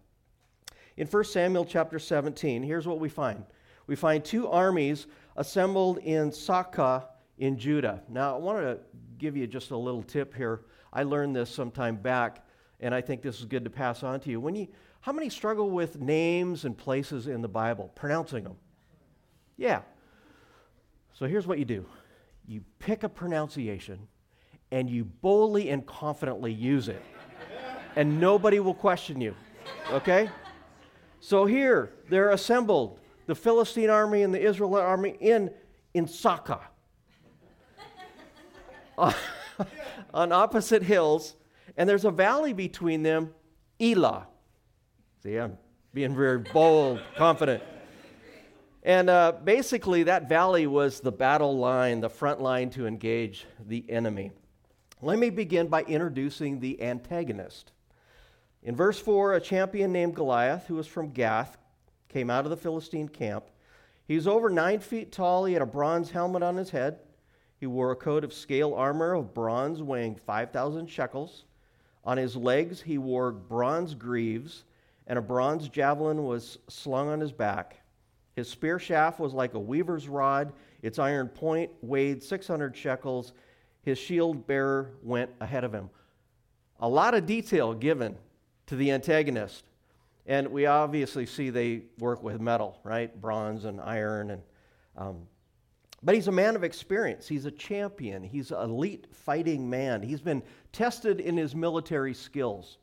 In 0.97 1.07
1 1.07 1.25
Samuel 1.25 1.65
chapter 1.65 2.01
17, 2.01 2.65
here's 2.65 2.89
what 2.89 2.99
we 2.99 3.09
find 3.09 3.45
we 3.89 3.97
find 3.97 4.25
two 4.25 4.47
armies 4.47 5.09
assembled 5.37 5.99
in 5.99 6.31
Socoh 6.31 7.05
in 7.39 7.59
Judah. 7.59 8.03
Now, 8.09 8.37
I 8.37 8.39
want 8.39 8.61
to 8.61 8.79
give 9.19 9.37
you 9.37 9.49
just 9.49 9.73
a 9.73 9.77
little 9.77 10.03
tip 10.03 10.33
here. 10.35 10.61
I 10.93 11.03
learned 11.03 11.35
this 11.35 11.51
some 11.51 11.73
time 11.73 11.97
back, 11.97 12.47
and 12.79 12.95
I 12.95 13.01
think 13.01 13.23
this 13.23 13.41
is 13.41 13.47
good 13.47 13.65
to 13.65 13.71
pass 13.71 14.05
on 14.05 14.21
to 14.21 14.31
you. 14.31 14.39
When 14.39 14.55
you 14.55 14.69
how 15.01 15.13
many 15.13 15.29
struggle 15.29 15.71
with 15.71 16.01
names 16.01 16.65
and 16.65 16.77
places 16.77 17.29
in 17.29 17.41
the 17.41 17.49
Bible, 17.49 17.91
pronouncing 17.95 18.45
them? 18.45 18.57
Yeah. 19.57 19.83
So 21.15 21.27
here's 21.27 21.47
what 21.47 21.59
you 21.59 21.65
do 21.65 21.87
you 22.47 22.63
pick 22.79 23.03
a 23.03 23.09
pronunciation 23.09 24.07
and 24.71 24.89
you 24.91 25.05
boldly 25.05 25.71
and 25.71 25.87
confidently 25.87 26.53
use 26.53 26.89
it, 26.89 27.03
and 27.97 28.21
nobody 28.21 28.61
will 28.61 28.75
question 28.75 29.21
you. 29.21 29.35
Okay? 29.91 30.29
So 31.21 31.47
here, 31.47 31.93
they're 32.11 32.31
assembled, 32.31 33.01
the 33.29 33.35
Philistine 33.35 33.91
army 33.91 34.23
and 34.23 34.33
the 34.35 34.41
Israelite 34.41 34.85
army 34.85 35.15
in, 35.21 35.51
in 35.93 36.09
Saka, 36.09 36.61
on 40.15 40.33
opposite 40.33 40.83
hills, 40.83 41.37
and 41.77 41.87
there's 41.87 42.07
a 42.07 42.11
valley 42.11 42.55
between 42.55 43.03
them, 43.03 43.35
Elah. 43.79 44.27
See, 45.23 45.37
I'm 45.37 45.59
being 45.93 46.17
very 46.17 46.39
bold, 46.39 47.01
confident. 47.17 47.63
And 48.83 49.11
uh, 49.11 49.33
basically, 49.45 50.05
that 50.05 50.27
valley 50.27 50.67
was 50.67 51.01
the 51.01 51.13
battle 51.13 51.59
line, 51.59 52.01
the 52.01 52.09
front 52.09 52.41
line 52.41 52.71
to 52.71 52.87
engage 52.87 53.45
the 53.61 53.85
enemy. 53.91 54.33
Let 55.03 55.19
me 55.19 55.29
begin 55.29 55.67
by 55.67 55.83
introducing 55.83 56.61
the 56.61 56.81
antagonist. 56.81 57.73
In 58.63 58.75
verse 58.75 58.99
4, 58.99 59.35
a 59.35 59.41
champion 59.41 59.93
named 59.93 60.15
Goliath, 60.15 60.67
who 60.67 60.77
was 60.77 60.87
from 60.87 61.11
Gath, 61.11 61.59
came 62.09 62.31
out 62.31 62.45
of 62.45 62.51
the 62.51 62.57
Philistine 62.57 63.09
camp. 63.09 63.45
He 64.07 64.15
was 64.15 64.27
over 64.27 64.49
nine 64.49 64.81
feet 64.81 65.13
tall. 65.13 65.45
He 65.45 65.53
had 65.53 65.63
a 65.63 65.67
bronze 65.67 66.11
helmet 66.11 66.43
on 66.43 66.57
his 66.57 66.71
head. 66.71 66.99
He 67.59 67.67
wore 67.67 67.91
a 67.91 67.97
coat 67.97 68.25
of 68.25 68.33
scale 68.33 68.75
armor 68.75 69.15
of 69.15 69.35
bronze 69.35 69.83
weighing 69.83 70.15
5,000 70.15 70.89
shekels. 70.89 71.45
On 72.05 72.17
his 72.17 72.37
legs, 72.37 72.81
he 72.81 72.97
wore 72.97 73.33
bronze 73.33 73.95
greaves, 73.95 74.65
and 75.07 75.19
a 75.19 75.23
bronze 75.23 75.69
javelin 75.69 76.25
was 76.25 76.59
slung 76.69 77.09
on 77.09 77.21
his 77.21 77.33
back. 77.33 77.81
His 78.35 78.49
spear 78.49 78.79
shaft 78.79 79.19
was 79.19 79.35
like 79.35 79.55
a 79.55 79.59
weaver's 79.59 80.09
rod. 80.09 80.53
Its 80.81 80.99
iron 80.99 81.29
point 81.29 81.71
weighed 81.83 82.23
600 82.23 82.77
shekels. 82.77 83.33
His 83.83 83.99
shield 83.99 84.47
bearer 84.47 84.93
went 85.03 85.31
ahead 85.41 85.65
of 85.65 85.73
him. 85.73 85.91
A 86.81 86.89
lot 86.89 87.15
of 87.15 87.27
detail 87.27 87.75
given 87.75 88.17
to 88.67 88.77
the 88.77 88.93
antagonist. 88.93 89.65
And 90.29 90.49
we 90.49 90.67
obviously 90.67 91.25
see 91.25 91.49
they 91.49 91.85
work 91.99 92.23
with 92.23 92.39
metal, 92.39 92.79
right? 92.85 93.19
Bronze 93.19 93.65
and 93.65 93.81
iron. 93.81 94.31
And, 94.31 94.43
um, 94.95 95.23
but 96.03 96.15
he's 96.15 96.29
a 96.29 96.33
man 96.33 96.55
of 96.55 96.63
experience. 96.63 97.27
He's 97.27 97.47
a 97.47 97.51
champion. 97.51 98.23
He's 98.23 98.51
an 98.51 98.61
elite 98.61 99.07
fighting 99.11 99.71
man. 99.71 100.03
He's 100.03 100.21
been 100.21 100.43
tested 100.71 101.19
in 101.19 101.39
his 101.39 101.55
military 101.55 102.13
skills. 102.13 102.77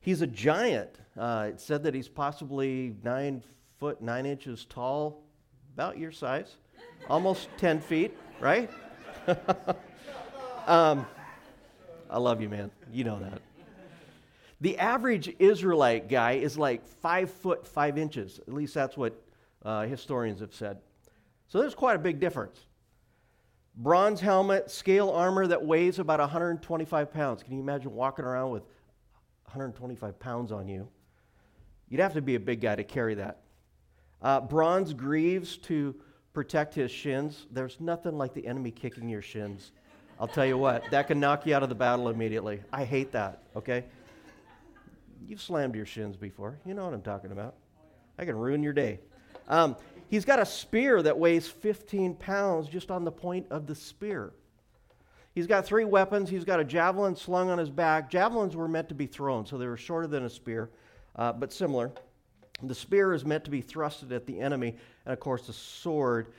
He's 0.00 0.22
a 0.22 0.26
giant. 0.26 0.98
Uh, 1.14 1.50
it 1.50 1.60
said 1.60 1.82
that 1.82 1.94
he's 1.94 2.08
possibly 2.08 2.96
nine 3.04 3.42
foot 3.78 4.00
nine 4.00 4.24
inches 4.24 4.64
tall, 4.64 5.22
about 5.74 5.98
your 5.98 6.10
size, 6.10 6.56
almost 7.10 7.48
10 7.58 7.82
feet, 7.82 8.16
right? 8.40 8.70
um, 10.66 11.04
I 12.08 12.18
love 12.18 12.40
you, 12.40 12.48
man. 12.48 12.70
You 12.90 13.04
know 13.04 13.18
that. 13.20 13.42
The 14.60 14.78
average 14.78 15.34
Israelite 15.38 16.08
guy 16.08 16.32
is 16.32 16.56
like 16.56 16.86
five 16.86 17.30
foot 17.30 17.66
five 17.66 17.98
inches. 17.98 18.40
At 18.46 18.54
least 18.54 18.74
that's 18.74 18.96
what 18.96 19.20
uh, 19.62 19.82
historians 19.82 20.40
have 20.40 20.54
said. 20.54 20.78
So 21.48 21.60
there's 21.60 21.74
quite 21.74 21.96
a 21.96 21.98
big 21.98 22.20
difference. 22.20 22.58
Bronze 23.76 24.20
helmet, 24.20 24.70
scale 24.70 25.10
armor 25.10 25.46
that 25.46 25.64
weighs 25.64 25.98
about 25.98 26.18
125 26.18 27.12
pounds. 27.12 27.42
Can 27.42 27.54
you 27.54 27.60
imagine 27.60 27.94
walking 27.94 28.24
around 28.24 28.50
with 28.50 28.62
125 29.44 30.18
pounds 30.18 30.50
on 30.50 30.66
you? 30.66 30.88
You'd 31.88 32.00
have 32.00 32.14
to 32.14 32.22
be 32.22 32.36
a 32.36 32.40
big 32.40 32.62
guy 32.62 32.74
to 32.74 32.84
carry 32.84 33.14
that. 33.16 33.40
Uh, 34.22 34.40
bronze 34.40 34.94
greaves 34.94 35.58
to 35.58 35.94
protect 36.32 36.74
his 36.74 36.90
shins. 36.90 37.46
There's 37.50 37.78
nothing 37.78 38.16
like 38.16 38.32
the 38.32 38.46
enemy 38.46 38.70
kicking 38.70 39.08
your 39.08 39.22
shins. 39.22 39.72
I'll 40.18 40.26
tell 40.26 40.46
you 40.46 40.56
what, 40.56 40.90
that 40.90 41.08
can 41.08 41.20
knock 41.20 41.46
you 41.46 41.54
out 41.54 41.62
of 41.62 41.68
the 41.68 41.74
battle 41.74 42.08
immediately. 42.08 42.62
I 42.72 42.84
hate 42.84 43.12
that, 43.12 43.42
okay? 43.54 43.84
You've 45.28 45.42
slammed 45.42 45.74
your 45.74 45.86
shins 45.86 46.16
before. 46.16 46.58
You 46.64 46.74
know 46.74 46.84
what 46.84 46.94
I'm 46.94 47.02
talking 47.02 47.32
about. 47.32 47.54
I 48.18 48.24
can 48.24 48.36
ruin 48.36 48.62
your 48.62 48.72
day. 48.72 49.00
Um, 49.48 49.76
he's 50.08 50.24
got 50.24 50.38
a 50.38 50.46
spear 50.46 51.02
that 51.02 51.18
weighs 51.18 51.48
15 51.48 52.14
pounds 52.14 52.68
just 52.68 52.90
on 52.90 53.04
the 53.04 53.12
point 53.12 53.46
of 53.50 53.66
the 53.66 53.74
spear. 53.74 54.32
He's 55.34 55.46
got 55.46 55.66
three 55.66 55.84
weapons. 55.84 56.30
He's 56.30 56.44
got 56.44 56.60
a 56.60 56.64
javelin 56.64 57.16
slung 57.16 57.50
on 57.50 57.58
his 57.58 57.70
back. 57.70 58.08
Javelins 58.08 58.56
were 58.56 58.68
meant 58.68 58.88
to 58.88 58.94
be 58.94 59.06
thrown, 59.06 59.44
so 59.44 59.58
they 59.58 59.66
were 59.66 59.76
shorter 59.76 60.06
than 60.06 60.24
a 60.24 60.30
spear, 60.30 60.70
uh, 61.16 61.32
but 61.32 61.52
similar. 61.52 61.92
The 62.62 62.74
spear 62.74 63.12
is 63.12 63.24
meant 63.24 63.44
to 63.44 63.50
be 63.50 63.62
thrusted 63.62 64.12
at 64.12 64.26
the 64.26 64.40
enemy, 64.40 64.76
and 65.04 65.12
of 65.12 65.20
course, 65.20 65.46
the 65.46 65.52
sword 65.52 66.32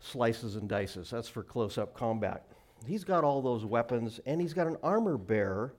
slices 0.00 0.56
and 0.56 0.68
dices. 0.68 1.08
That's 1.08 1.28
for 1.28 1.42
close 1.42 1.78
up 1.78 1.94
combat. 1.94 2.44
He's 2.86 3.04
got 3.04 3.24
all 3.24 3.40
those 3.40 3.64
weapons, 3.64 4.20
and 4.26 4.40
he's 4.40 4.52
got 4.52 4.66
an 4.66 4.76
armor 4.82 5.16
bearer 5.16 5.72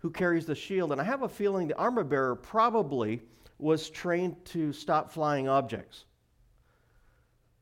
who 0.00 0.10
carries 0.10 0.46
the 0.46 0.54
shield. 0.54 0.92
And 0.92 1.00
I 1.00 1.04
have 1.04 1.22
a 1.22 1.28
feeling 1.28 1.68
the 1.68 1.76
armor 1.76 2.04
bearer 2.04 2.34
probably 2.34 3.22
was 3.58 3.88
trained 3.90 4.42
to 4.46 4.72
stop 4.72 5.10
flying 5.12 5.48
objects, 5.48 6.04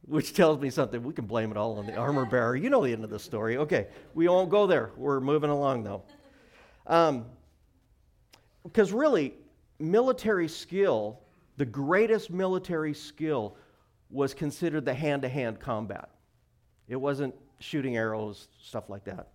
which 0.02 0.32
tells 0.34 0.60
me 0.60 0.70
something. 0.70 1.02
We 1.02 1.12
can 1.12 1.26
blame 1.26 1.50
it 1.50 1.56
all 1.56 1.78
on 1.78 1.86
the 1.86 1.96
armor 1.96 2.24
bearer. 2.30 2.56
You 2.56 2.70
know 2.70 2.84
the 2.84 2.92
end 2.92 3.04
of 3.04 3.10
the 3.10 3.18
story. 3.18 3.56
Okay, 3.58 3.88
we 4.14 4.28
won't 4.28 4.50
go 4.50 4.66
there. 4.66 4.92
We're 4.96 5.20
moving 5.20 5.50
along 5.50 5.84
though. 5.84 6.02
Because 8.62 8.92
um, 8.92 8.98
really, 8.98 9.34
military 9.78 10.48
skill, 10.48 11.20
the 11.56 11.66
greatest 11.66 12.30
military 12.30 12.94
skill, 12.94 13.56
was 14.10 14.32
considered 14.32 14.84
the 14.84 14.94
hand 14.94 15.22
to 15.22 15.28
hand 15.28 15.60
combat. 15.60 16.08
It 16.88 16.96
wasn't 16.96 17.34
shooting 17.60 17.96
arrows, 17.96 18.48
stuff 18.62 18.88
like 18.88 19.04
that. 19.04 19.28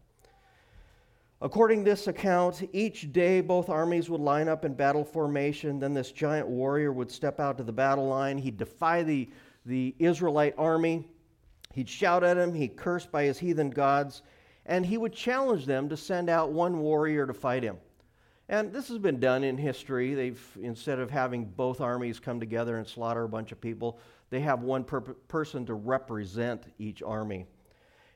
According 1.43 1.83
to 1.83 1.91
this 1.91 2.07
account, 2.07 2.69
each 2.71 3.11
day 3.11 3.41
both 3.41 3.67
armies 3.67 4.09
would 4.09 4.21
line 4.21 4.47
up 4.47 4.63
in 4.63 4.73
battle 4.73 5.03
formation. 5.03 5.77
Then 5.77 5.93
this 5.93 6.13
giant 6.13 6.47
warrior 6.47 6.93
would 6.93 7.11
step 7.11 7.41
out 7.41 7.57
to 7.57 7.65
the 7.65 7.71
battle 7.73 8.07
line. 8.07 8.37
He'd 8.37 8.55
defy 8.55 9.03
the, 9.03 9.29
the 9.65 9.93
Israelite 9.99 10.55
army. 10.57 11.05
He'd 11.73 11.89
shout 11.89 12.23
at 12.23 12.35
them. 12.35 12.53
He'd 12.53 12.77
curse 12.77 13.05
by 13.05 13.25
his 13.25 13.37
heathen 13.37 13.71
gods. 13.71 14.21
And 14.65 14.85
he 14.85 14.97
would 14.97 15.11
challenge 15.11 15.65
them 15.65 15.89
to 15.89 15.97
send 15.97 16.29
out 16.29 16.53
one 16.53 16.79
warrior 16.79 17.27
to 17.27 17.33
fight 17.33 17.61
him. 17.61 17.75
And 18.47 18.71
this 18.71 18.87
has 18.87 18.97
been 18.97 19.19
done 19.19 19.43
in 19.43 19.57
history. 19.57 20.13
They've, 20.13 20.57
instead 20.61 20.99
of 20.99 21.11
having 21.11 21.43
both 21.43 21.81
armies 21.81 22.21
come 22.21 22.39
together 22.39 22.77
and 22.77 22.87
slaughter 22.87 23.25
a 23.25 23.29
bunch 23.29 23.51
of 23.51 23.59
people, 23.59 23.99
they 24.29 24.39
have 24.39 24.61
one 24.61 24.85
per- 24.85 25.01
person 25.01 25.65
to 25.65 25.73
represent 25.73 26.71
each 26.79 27.03
army. 27.03 27.47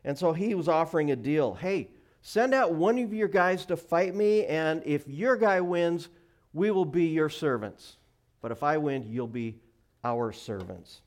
And 0.06 0.18
so 0.18 0.32
he 0.32 0.56
was 0.56 0.70
offering 0.70 1.12
a 1.12 1.16
deal. 1.18 1.56
Hey, 1.56 1.90
Send 2.28 2.54
out 2.54 2.74
one 2.74 3.00
of 3.00 3.14
your 3.14 3.30
guys 3.30 3.66
to 3.68 3.78
fight 3.78 4.14
me, 4.14 4.46
and 4.48 4.84
if 4.86 5.08
your 5.08 5.38
guy 5.38 5.62
wins, 5.62 6.10
we 6.52 6.72
will 6.72 6.84
be 6.84 7.06
your 7.06 7.30
servants. 7.30 7.96
But 8.42 8.52
if 8.52 8.64
I 8.64 8.80
win, 8.80 9.06
you'll 9.08 9.28
be 9.28 9.62
our 10.04 10.34
servants. 10.34 11.00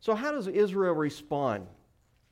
So, 0.00 0.12
how 0.12 0.32
does 0.32 0.48
Israel 0.48 0.92
respond? 0.92 1.68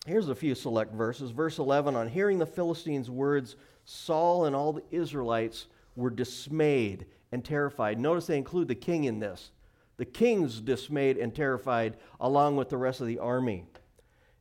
Here's 0.04 0.28
a 0.28 0.34
few 0.34 0.56
select 0.56 0.92
verses. 0.92 1.30
Verse 1.30 1.60
11 1.60 1.94
On 1.94 2.08
hearing 2.08 2.40
the 2.40 2.44
Philistines' 2.44 3.08
words, 3.08 3.54
Saul 3.84 4.46
and 4.46 4.56
all 4.56 4.72
the 4.72 4.82
Israelites 4.90 5.66
were 5.94 6.10
dismayed 6.10 7.06
and 7.30 7.44
terrified. 7.44 8.00
Notice 8.00 8.26
they 8.26 8.36
include 8.36 8.66
the 8.66 8.74
king 8.74 9.04
in 9.04 9.20
this. 9.20 9.52
The 9.96 10.06
king's 10.06 10.60
dismayed 10.60 11.18
and 11.18 11.32
terrified, 11.32 11.98
along 12.18 12.56
with 12.56 12.68
the 12.68 12.78
rest 12.78 13.00
of 13.00 13.06
the 13.06 13.20
army. 13.20 13.64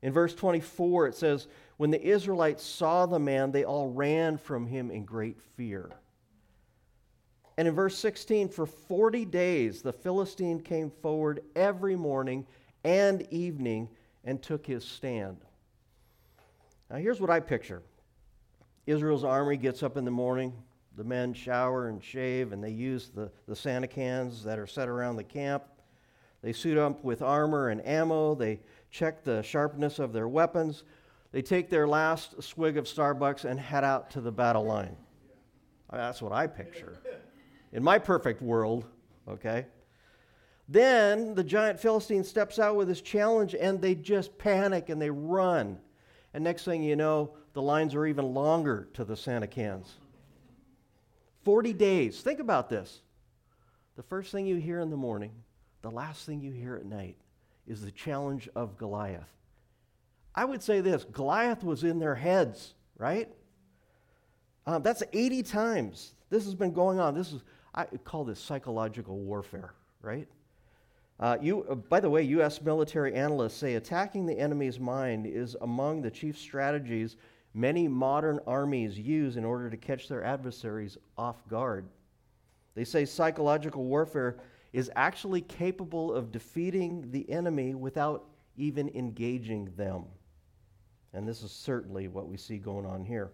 In 0.01 0.11
verse 0.11 0.33
24, 0.33 1.09
it 1.09 1.15
says, 1.15 1.47
when 1.81 1.89
the 1.89 2.07
Israelites 2.07 2.63
saw 2.63 3.07
the 3.07 3.17
man, 3.17 3.51
they 3.51 3.63
all 3.63 3.89
ran 3.89 4.37
from 4.37 4.67
him 4.67 4.91
in 4.91 5.03
great 5.03 5.41
fear. 5.57 5.89
And 7.57 7.67
in 7.67 7.73
verse 7.73 7.97
16, 7.97 8.49
for 8.49 8.67
40 8.67 9.25
days 9.25 9.81
the 9.81 9.91
Philistine 9.91 10.59
came 10.59 10.91
forward 10.91 11.41
every 11.55 11.95
morning 11.95 12.45
and 12.83 13.25
evening 13.33 13.89
and 14.23 14.39
took 14.43 14.63
his 14.63 14.85
stand. 14.85 15.37
Now, 16.91 16.97
here's 16.97 17.19
what 17.19 17.31
I 17.31 17.39
picture 17.39 17.81
Israel's 18.85 19.23
army 19.23 19.57
gets 19.57 19.81
up 19.81 19.97
in 19.97 20.05
the 20.05 20.11
morning, 20.11 20.53
the 20.97 21.03
men 21.03 21.33
shower 21.33 21.87
and 21.87 22.03
shave, 22.03 22.51
and 22.53 22.63
they 22.63 22.69
use 22.69 23.09
the, 23.09 23.31
the 23.47 23.55
Santa 23.55 23.87
cans 23.87 24.43
that 24.43 24.59
are 24.59 24.67
set 24.67 24.87
around 24.87 25.15
the 25.15 25.23
camp. 25.23 25.63
They 26.43 26.53
suit 26.53 26.77
up 26.77 27.03
with 27.03 27.23
armor 27.23 27.69
and 27.69 27.83
ammo, 27.83 28.35
they 28.35 28.59
check 28.91 29.23
the 29.23 29.41
sharpness 29.41 29.97
of 29.97 30.13
their 30.13 30.27
weapons. 30.27 30.83
They 31.31 31.41
take 31.41 31.69
their 31.69 31.87
last 31.87 32.41
swig 32.43 32.77
of 32.77 32.85
Starbucks 32.85 33.45
and 33.45 33.59
head 33.59 33.83
out 33.83 34.11
to 34.11 34.21
the 34.21 34.31
battle 34.31 34.65
line. 34.65 34.97
That's 35.91 36.21
what 36.21 36.31
I 36.31 36.47
picture. 36.47 36.97
In 37.71 37.83
my 37.83 37.99
perfect 37.99 38.41
world, 38.41 38.85
okay? 39.27 39.65
Then 40.67 41.35
the 41.35 41.43
giant 41.43 41.79
Philistine 41.79 42.23
steps 42.23 42.59
out 42.59 42.75
with 42.75 42.87
his 42.87 43.01
challenge 43.01 43.55
and 43.55 43.81
they 43.81 43.95
just 43.95 44.37
panic 44.37 44.89
and 44.89 45.01
they 45.01 45.09
run. 45.09 45.79
And 46.33 46.43
next 46.43 46.63
thing 46.63 46.83
you 46.83 46.95
know, 46.95 47.33
the 47.53 47.61
lines 47.61 47.93
are 47.95 48.05
even 48.05 48.33
longer 48.33 48.87
to 48.93 49.03
the 49.03 49.17
Santa 49.17 49.47
cans. 49.47 49.97
40 51.43 51.73
days. 51.73 52.21
Think 52.21 52.39
about 52.39 52.69
this. 52.69 53.01
the 53.95 54.03
first 54.03 54.31
thing 54.31 54.45
you 54.45 54.55
hear 54.55 54.79
in 54.79 54.89
the 54.89 54.97
morning, 54.97 55.31
the 55.81 55.91
last 55.91 56.25
thing 56.25 56.39
you 56.39 56.51
hear 56.51 56.75
at 56.75 56.85
night 56.85 57.17
is 57.67 57.81
the 57.81 57.91
challenge 57.91 58.47
of 58.55 58.77
Goliath. 58.77 59.29
I 60.33 60.45
would 60.45 60.63
say 60.63 60.81
this 60.81 61.03
Goliath 61.03 61.63
was 61.63 61.83
in 61.83 61.99
their 61.99 62.15
heads, 62.15 62.73
right? 62.97 63.29
Um, 64.65 64.83
that's 64.83 65.03
80 65.11 65.43
times 65.43 66.13
this 66.31 66.45
has 66.45 66.55
been 66.55 66.71
going 66.71 66.99
on. 66.99 67.13
This 67.13 67.33
is, 67.33 67.43
I 67.75 67.85
call 67.85 68.23
this 68.23 68.39
psychological 68.39 69.17
warfare, 69.17 69.73
right? 70.01 70.27
Uh, 71.19 71.37
you, 71.39 71.63
uh, 71.69 71.75
by 71.75 71.99
the 71.99 72.09
way, 72.09 72.23
U.S. 72.23 72.61
military 72.61 73.13
analysts 73.13 73.57
say 73.57 73.75
attacking 73.75 74.25
the 74.25 74.39
enemy's 74.39 74.79
mind 74.79 75.27
is 75.27 75.55
among 75.61 76.01
the 76.01 76.09
chief 76.09 76.37
strategies 76.37 77.17
many 77.53 77.87
modern 77.87 78.39
armies 78.47 78.97
use 78.97 79.35
in 79.35 79.43
order 79.43 79.69
to 79.69 79.75
catch 79.75 80.07
their 80.07 80.23
adversaries 80.23 80.97
off 81.17 81.45
guard. 81.49 81.85
They 82.75 82.85
say 82.85 83.03
psychological 83.03 83.83
warfare 83.83 84.37
is 84.71 84.89
actually 84.95 85.41
capable 85.41 86.13
of 86.13 86.31
defeating 86.31 87.11
the 87.11 87.29
enemy 87.29 87.75
without 87.75 88.23
even 88.55 88.89
engaging 88.95 89.69
them. 89.75 90.05
And 91.13 91.27
this 91.27 91.43
is 91.43 91.51
certainly 91.51 92.07
what 92.07 92.27
we 92.27 92.37
see 92.37 92.57
going 92.57 92.85
on 92.85 93.03
here. 93.03 93.31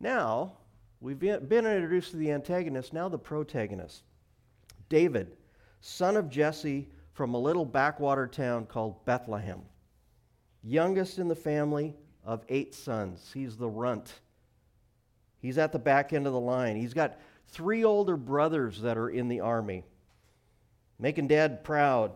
Now, 0.00 0.54
we've 1.00 1.18
been 1.18 1.38
introduced 1.50 2.12
to 2.12 2.16
the 2.16 2.30
antagonist, 2.30 2.92
now 2.92 3.08
the 3.08 3.18
protagonist. 3.18 4.04
David, 4.88 5.36
son 5.80 6.16
of 6.16 6.30
Jesse 6.30 6.88
from 7.12 7.34
a 7.34 7.38
little 7.38 7.66
backwater 7.66 8.26
town 8.26 8.66
called 8.66 9.04
Bethlehem. 9.04 9.60
Youngest 10.62 11.18
in 11.18 11.28
the 11.28 11.34
family 11.34 11.94
of 12.24 12.44
eight 12.48 12.74
sons. 12.74 13.30
He's 13.32 13.56
the 13.56 13.68
runt. 13.68 14.20
He's 15.40 15.58
at 15.58 15.72
the 15.72 15.78
back 15.78 16.12
end 16.12 16.26
of 16.26 16.32
the 16.32 16.40
line. 16.40 16.76
He's 16.76 16.94
got 16.94 17.18
three 17.48 17.84
older 17.84 18.16
brothers 18.16 18.80
that 18.82 18.98
are 18.98 19.10
in 19.10 19.28
the 19.28 19.40
army, 19.40 19.84
making 20.98 21.28
dad 21.28 21.64
proud. 21.64 22.12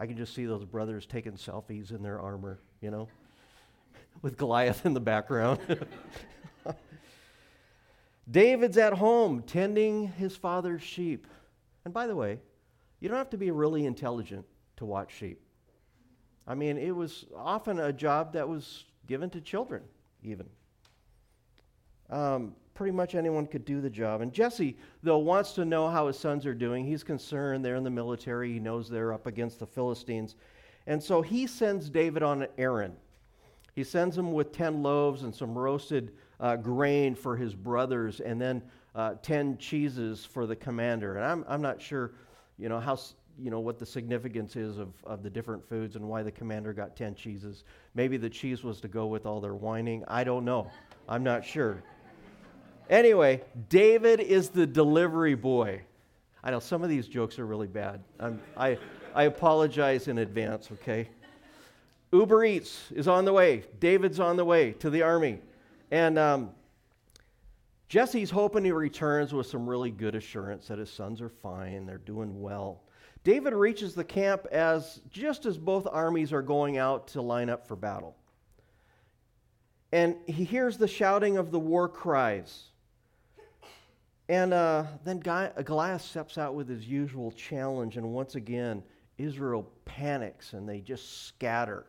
I 0.00 0.06
can 0.06 0.16
just 0.16 0.34
see 0.34 0.46
those 0.46 0.64
brothers 0.64 1.06
taking 1.06 1.32
selfies 1.32 1.90
in 1.90 2.02
their 2.02 2.20
armor, 2.20 2.60
you 2.80 2.90
know, 2.90 3.08
with 4.22 4.36
Goliath 4.36 4.84
in 4.86 4.94
the 4.94 5.00
background. 5.00 5.58
David's 8.30 8.76
at 8.76 8.92
home 8.92 9.42
tending 9.42 10.08
his 10.08 10.36
father's 10.36 10.82
sheep. 10.82 11.26
And 11.84 11.94
by 11.94 12.06
the 12.06 12.14
way, 12.14 12.40
you 13.00 13.08
don't 13.08 13.18
have 13.18 13.30
to 13.30 13.38
be 13.38 13.50
really 13.50 13.86
intelligent 13.86 14.44
to 14.76 14.84
watch 14.84 15.14
sheep. 15.14 15.40
I 16.46 16.54
mean, 16.54 16.78
it 16.78 16.90
was 16.90 17.26
often 17.36 17.78
a 17.78 17.92
job 17.92 18.32
that 18.32 18.48
was 18.48 18.84
given 19.06 19.30
to 19.30 19.40
children, 19.40 19.82
even. 20.22 20.46
Um, 22.10 22.54
pretty 22.74 22.92
much 22.92 23.14
anyone 23.14 23.46
could 23.46 23.64
do 23.64 23.80
the 23.80 23.90
job. 23.90 24.20
And 24.20 24.32
Jesse, 24.32 24.76
though, 25.02 25.18
wants 25.18 25.52
to 25.54 25.64
know 25.64 25.88
how 25.88 26.06
his 26.06 26.18
sons 26.18 26.46
are 26.46 26.54
doing. 26.54 26.84
He's 26.86 27.02
concerned. 27.02 27.64
They're 27.64 27.76
in 27.76 27.84
the 27.84 27.90
military. 27.90 28.52
He 28.52 28.60
knows 28.60 28.88
they're 28.88 29.12
up 29.12 29.26
against 29.26 29.58
the 29.58 29.66
Philistines. 29.66 30.36
And 30.86 31.02
so 31.02 31.20
he 31.20 31.46
sends 31.46 31.90
David 31.90 32.22
on 32.22 32.42
an 32.42 32.48
errand. 32.56 32.96
He 33.78 33.84
sends 33.84 34.18
him 34.18 34.32
with 34.32 34.50
10 34.50 34.82
loaves 34.82 35.22
and 35.22 35.32
some 35.32 35.56
roasted 35.56 36.10
uh, 36.40 36.56
grain 36.56 37.14
for 37.14 37.36
his 37.36 37.54
brothers, 37.54 38.18
and 38.18 38.40
then 38.40 38.60
uh, 38.96 39.14
10 39.22 39.56
cheeses 39.56 40.24
for 40.24 40.46
the 40.46 40.56
commander. 40.56 41.14
And 41.14 41.24
I'm, 41.24 41.44
I'm 41.46 41.62
not 41.62 41.80
sure, 41.80 42.10
you 42.58 42.68
know, 42.68 42.80
how, 42.80 42.98
you 43.38 43.52
know, 43.52 43.60
what 43.60 43.78
the 43.78 43.86
significance 43.86 44.56
is 44.56 44.78
of, 44.78 44.94
of 45.04 45.22
the 45.22 45.30
different 45.30 45.64
foods 45.64 45.94
and 45.94 46.08
why 46.08 46.24
the 46.24 46.30
commander 46.32 46.72
got 46.72 46.96
10 46.96 47.14
cheeses. 47.14 47.62
Maybe 47.94 48.16
the 48.16 48.28
cheese 48.28 48.64
was 48.64 48.80
to 48.80 48.88
go 48.88 49.06
with 49.06 49.26
all 49.26 49.40
their 49.40 49.54
whining. 49.54 50.02
I 50.08 50.24
don't 50.24 50.44
know. 50.44 50.68
I'm 51.08 51.22
not 51.22 51.44
sure. 51.44 51.80
Anyway, 52.90 53.42
David 53.68 54.18
is 54.18 54.48
the 54.48 54.66
delivery 54.66 55.36
boy. 55.36 55.82
I 56.42 56.50
know 56.50 56.58
some 56.58 56.82
of 56.82 56.88
these 56.88 57.06
jokes 57.06 57.38
are 57.38 57.46
really 57.46 57.68
bad. 57.68 58.02
I'm, 58.18 58.40
I, 58.56 58.76
I 59.14 59.22
apologize 59.22 60.08
in 60.08 60.18
advance, 60.18 60.68
okay? 60.72 61.10
Uber 62.12 62.44
Eats 62.44 62.90
is 62.94 63.06
on 63.06 63.24
the 63.24 63.32
way. 63.32 63.64
David's 63.80 64.20
on 64.20 64.36
the 64.36 64.44
way 64.44 64.72
to 64.72 64.88
the 64.88 65.02
army. 65.02 65.40
And 65.90 66.18
um, 66.18 66.50
Jesse's 67.88 68.30
hoping 68.30 68.64
he 68.64 68.72
returns 68.72 69.32
with 69.32 69.46
some 69.46 69.68
really 69.68 69.90
good 69.90 70.14
assurance 70.14 70.68
that 70.68 70.78
his 70.78 70.90
sons 70.90 71.20
are 71.20 71.28
fine, 71.28 71.86
they're 71.86 71.98
doing 71.98 72.40
well. 72.40 72.82
David 73.24 73.52
reaches 73.52 73.94
the 73.94 74.04
camp 74.04 74.46
as 74.52 75.00
just 75.10 75.44
as 75.44 75.58
both 75.58 75.86
armies 75.90 76.32
are 76.32 76.42
going 76.42 76.78
out 76.78 77.08
to 77.08 77.20
line 77.20 77.50
up 77.50 77.66
for 77.66 77.76
battle. 77.76 78.16
And 79.92 80.16
he 80.26 80.44
hears 80.44 80.76
the 80.76 80.88
shouting 80.88 81.36
of 81.36 81.50
the 81.50 81.58
war 81.58 81.88
cries. 81.88 82.64
And 84.30 84.52
uh, 84.52 84.84
then 85.04 85.20
Goliath 85.20 86.02
steps 86.02 86.36
out 86.36 86.54
with 86.54 86.68
his 86.68 86.86
usual 86.86 87.32
challenge, 87.32 87.96
and 87.96 88.12
once 88.12 88.34
again, 88.34 88.82
Israel 89.16 89.68
panics 89.84 90.52
and 90.52 90.68
they 90.68 90.80
just 90.80 91.26
scatter 91.26 91.86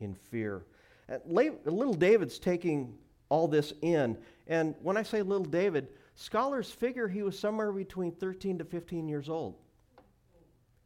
in 0.00 0.14
fear. 0.14 0.64
And 1.08 1.20
little 1.26 1.94
David's 1.94 2.38
taking 2.38 2.94
all 3.28 3.48
this 3.48 3.72
in. 3.82 4.16
And 4.46 4.74
when 4.82 4.96
I 4.96 5.02
say 5.02 5.22
little 5.22 5.44
David, 5.44 5.88
scholars 6.14 6.70
figure 6.70 7.08
he 7.08 7.22
was 7.22 7.38
somewhere 7.38 7.72
between 7.72 8.12
13 8.12 8.58
to 8.58 8.64
15 8.64 9.08
years 9.08 9.28
old. 9.28 9.56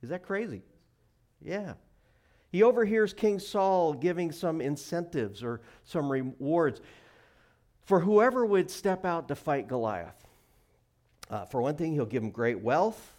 Is 0.03 0.11
that 0.11 0.23
crazy? 0.23 0.63
Yeah. 1.41 1.75
He 2.51 2.63
overhears 2.63 3.13
King 3.13 3.39
Saul 3.39 3.95
giving 3.95 4.31
some 4.31 4.61
incentives 4.61 5.43
or 5.43 5.61
some 5.85 6.11
rewards 6.11 6.81
for 7.85 8.01
whoever 8.01 8.45
would 8.45 8.71
step 8.71 9.05
out 9.05 9.29
to 9.29 9.35
fight 9.35 9.69
Goliath. 9.69 10.27
Uh, 11.31 11.47
for 11.47 11.63
one 11.63 11.77
thing, 11.77 11.93
he'll 11.93 12.05
give 12.05 12.23
him 12.23 12.31
great 12.31 12.61
wealth, 12.61 13.15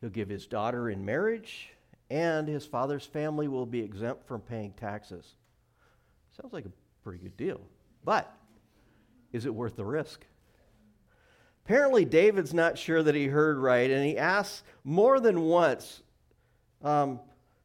he'll 0.00 0.10
give 0.10 0.28
his 0.28 0.46
daughter 0.46 0.88
in 0.88 1.04
marriage, 1.04 1.73
and 2.14 2.46
his 2.46 2.64
father's 2.64 3.04
family 3.04 3.48
will 3.48 3.66
be 3.66 3.80
exempt 3.80 4.24
from 4.24 4.40
paying 4.40 4.72
taxes. 4.74 5.34
Sounds 6.40 6.52
like 6.52 6.64
a 6.64 6.70
pretty 7.02 7.18
good 7.18 7.36
deal. 7.36 7.60
But 8.04 8.32
is 9.32 9.46
it 9.46 9.54
worth 9.54 9.74
the 9.74 9.84
risk? 9.84 10.24
Apparently, 11.64 12.04
David's 12.04 12.54
not 12.54 12.78
sure 12.78 13.02
that 13.02 13.16
he 13.16 13.26
heard 13.26 13.58
right, 13.58 13.90
and 13.90 14.06
he 14.06 14.16
asks 14.16 14.62
more 14.84 15.18
than 15.18 15.40
once 15.40 16.02
um, 16.82 17.18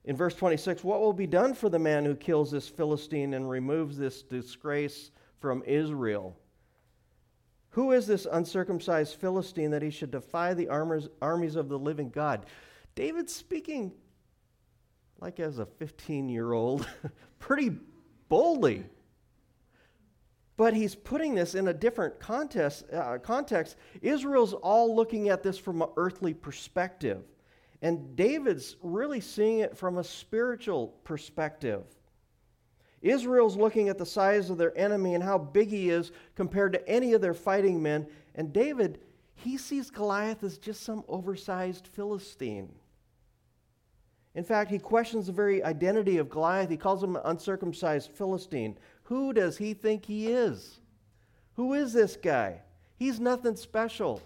in 0.03 0.15
verse 0.15 0.33
26 0.33 0.83
What 0.83 0.99
will 0.99 1.13
be 1.13 1.27
done 1.27 1.53
for 1.53 1.69
the 1.69 1.77
man 1.77 2.03
who 2.03 2.15
kills 2.15 2.49
this 2.49 2.67
Philistine 2.67 3.35
and 3.35 3.47
removes 3.47 3.99
this 3.99 4.23
disgrace 4.23 5.11
from 5.39 5.61
Israel? 5.67 6.35
Who 7.73 7.91
is 7.91 8.07
this 8.07 8.25
uncircumcised 8.25 9.15
Philistine 9.19 9.69
that 9.69 9.83
he 9.83 9.91
should 9.91 10.09
defy 10.09 10.55
the 10.55 10.69
armies 10.69 11.55
of 11.55 11.69
the 11.69 11.77
living 11.77 12.09
God? 12.09 12.47
David's 12.95 13.35
speaking 13.35 13.91
like 15.21 15.39
as 15.39 15.59
a 15.59 15.65
15 15.65 16.29
year 16.29 16.53
old, 16.53 16.87
pretty 17.39 17.71
boldly. 18.29 18.85
But 20.57 20.73
he's 20.73 20.93
putting 20.95 21.35
this 21.35 21.55
in 21.55 21.69
a 21.69 21.73
different 21.73 22.19
context, 22.19 22.85
uh, 22.91 23.17
context. 23.19 23.77
Israel's 24.01 24.53
all 24.53 24.93
looking 24.93 25.29
at 25.29 25.41
this 25.41 25.57
from 25.57 25.81
an 25.81 25.89
earthly 25.95 26.33
perspective. 26.33 27.23
And 27.81 28.15
David's 28.15 28.75
really 28.81 29.21
seeing 29.21 29.59
it 29.59 29.77
from 29.77 29.97
a 29.97 30.03
spiritual 30.03 30.89
perspective. 31.05 31.83
Israel's 33.01 33.55
looking 33.55 33.87
at 33.87 33.97
the 33.97 34.05
size 34.05 34.49
of 34.49 34.57
their 34.57 34.77
enemy 34.77 35.15
and 35.15 35.23
how 35.23 35.37
big 35.37 35.69
he 35.69 35.89
is 35.89 36.11
compared 36.35 36.73
to 36.73 36.89
any 36.89 37.13
of 37.13 37.21
their 37.21 37.33
fighting 37.33 37.81
men. 37.81 38.05
And 38.35 38.51
David, 38.51 38.99
he 39.35 39.57
sees 39.57 39.89
Goliath 39.89 40.43
as 40.43 40.57
just 40.57 40.83
some 40.83 41.05
oversized 41.07 41.87
Philistine. 41.87 42.73
In 44.35 44.43
fact, 44.43 44.69
he 44.69 44.79
questions 44.79 45.25
the 45.25 45.31
very 45.31 45.63
identity 45.63 46.17
of 46.17 46.29
Goliath. 46.29 46.69
He 46.69 46.77
calls 46.77 47.03
him 47.03 47.15
an 47.15 47.21
uncircumcised 47.25 48.11
Philistine. 48.11 48.77
Who 49.03 49.33
does 49.33 49.57
he 49.57 49.73
think 49.73 50.05
he 50.05 50.27
is? 50.27 50.79
Who 51.55 51.73
is 51.73 51.93
this 51.93 52.15
guy? 52.15 52.61
He's 52.95 53.19
nothing 53.19 53.55
special. 53.55 54.21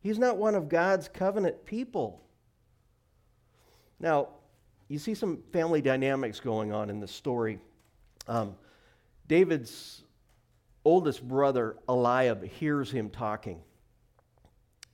He's 0.00 0.18
not 0.18 0.38
one 0.38 0.54
of 0.54 0.68
God's 0.68 1.08
covenant 1.08 1.64
people. 1.66 2.22
Now, 4.00 4.28
you 4.88 4.98
see 4.98 5.14
some 5.14 5.42
family 5.52 5.80
dynamics 5.80 6.40
going 6.40 6.72
on 6.72 6.90
in 6.90 7.00
this 7.00 7.12
story. 7.12 7.58
Um, 8.26 8.56
David's 9.28 10.02
oldest 10.84 11.26
brother, 11.26 11.76
Eliab, 11.88 12.44
hears 12.44 12.90
him 12.90 13.10
talking. 13.10 13.60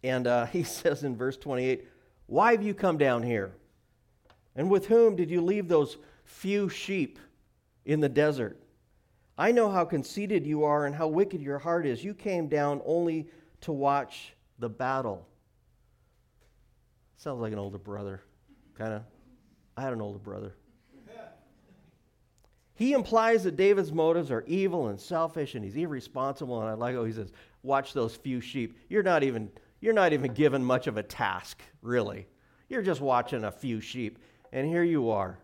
And 0.02 0.26
uh, 0.26 0.46
he 0.52 0.62
says 0.62 1.04
in 1.04 1.16
verse 1.16 1.36
28, 1.36 1.88
Why 2.26 2.52
have 2.52 2.62
you 2.62 2.74
come 2.74 2.98
down 2.98 3.22
here? 3.22 3.52
And 4.58 4.68
with 4.68 4.86
whom 4.86 5.14
did 5.14 5.30
you 5.30 5.40
leave 5.40 5.68
those 5.68 5.96
few 6.24 6.68
sheep 6.68 7.20
in 7.84 8.00
the 8.00 8.08
desert? 8.08 8.60
I 9.38 9.52
know 9.52 9.70
how 9.70 9.84
conceited 9.84 10.44
you 10.44 10.64
are 10.64 10.84
and 10.84 10.94
how 10.94 11.06
wicked 11.06 11.40
your 11.40 11.60
heart 11.60 11.86
is. 11.86 12.02
You 12.02 12.12
came 12.12 12.48
down 12.48 12.82
only 12.84 13.28
to 13.60 13.72
watch 13.72 14.34
the 14.58 14.68
battle. 14.68 15.28
Sounds 17.16 17.40
like 17.40 17.52
an 17.52 17.58
older 17.60 17.78
brother, 17.78 18.20
kind 18.76 18.94
of. 18.94 19.02
I 19.76 19.82
had 19.82 19.92
an 19.92 20.00
older 20.00 20.18
brother. 20.18 20.54
He 22.74 22.92
implies 22.92 23.44
that 23.44 23.56
David's 23.56 23.92
motives 23.92 24.30
are 24.32 24.44
evil 24.46 24.88
and 24.88 25.00
selfish 25.00 25.54
and 25.54 25.64
he's 25.64 25.76
irresponsible. 25.76 26.60
And 26.60 26.68
I 26.68 26.74
like 26.74 26.96
how 26.96 27.04
he 27.04 27.12
says, 27.12 27.32
Watch 27.62 27.92
those 27.92 28.16
few 28.16 28.40
sheep. 28.40 28.76
You're 28.88 29.02
not 29.04 29.22
even, 29.22 29.50
you're 29.80 29.92
not 29.92 30.12
even 30.12 30.32
given 30.32 30.64
much 30.64 30.88
of 30.88 30.96
a 30.96 31.02
task, 31.02 31.60
really. 31.82 32.26
You're 32.68 32.82
just 32.82 33.00
watching 33.00 33.44
a 33.44 33.50
few 33.50 33.80
sheep, 33.80 34.18
and 34.52 34.66
here 34.66 34.82
you 34.82 35.10
are, 35.10 35.38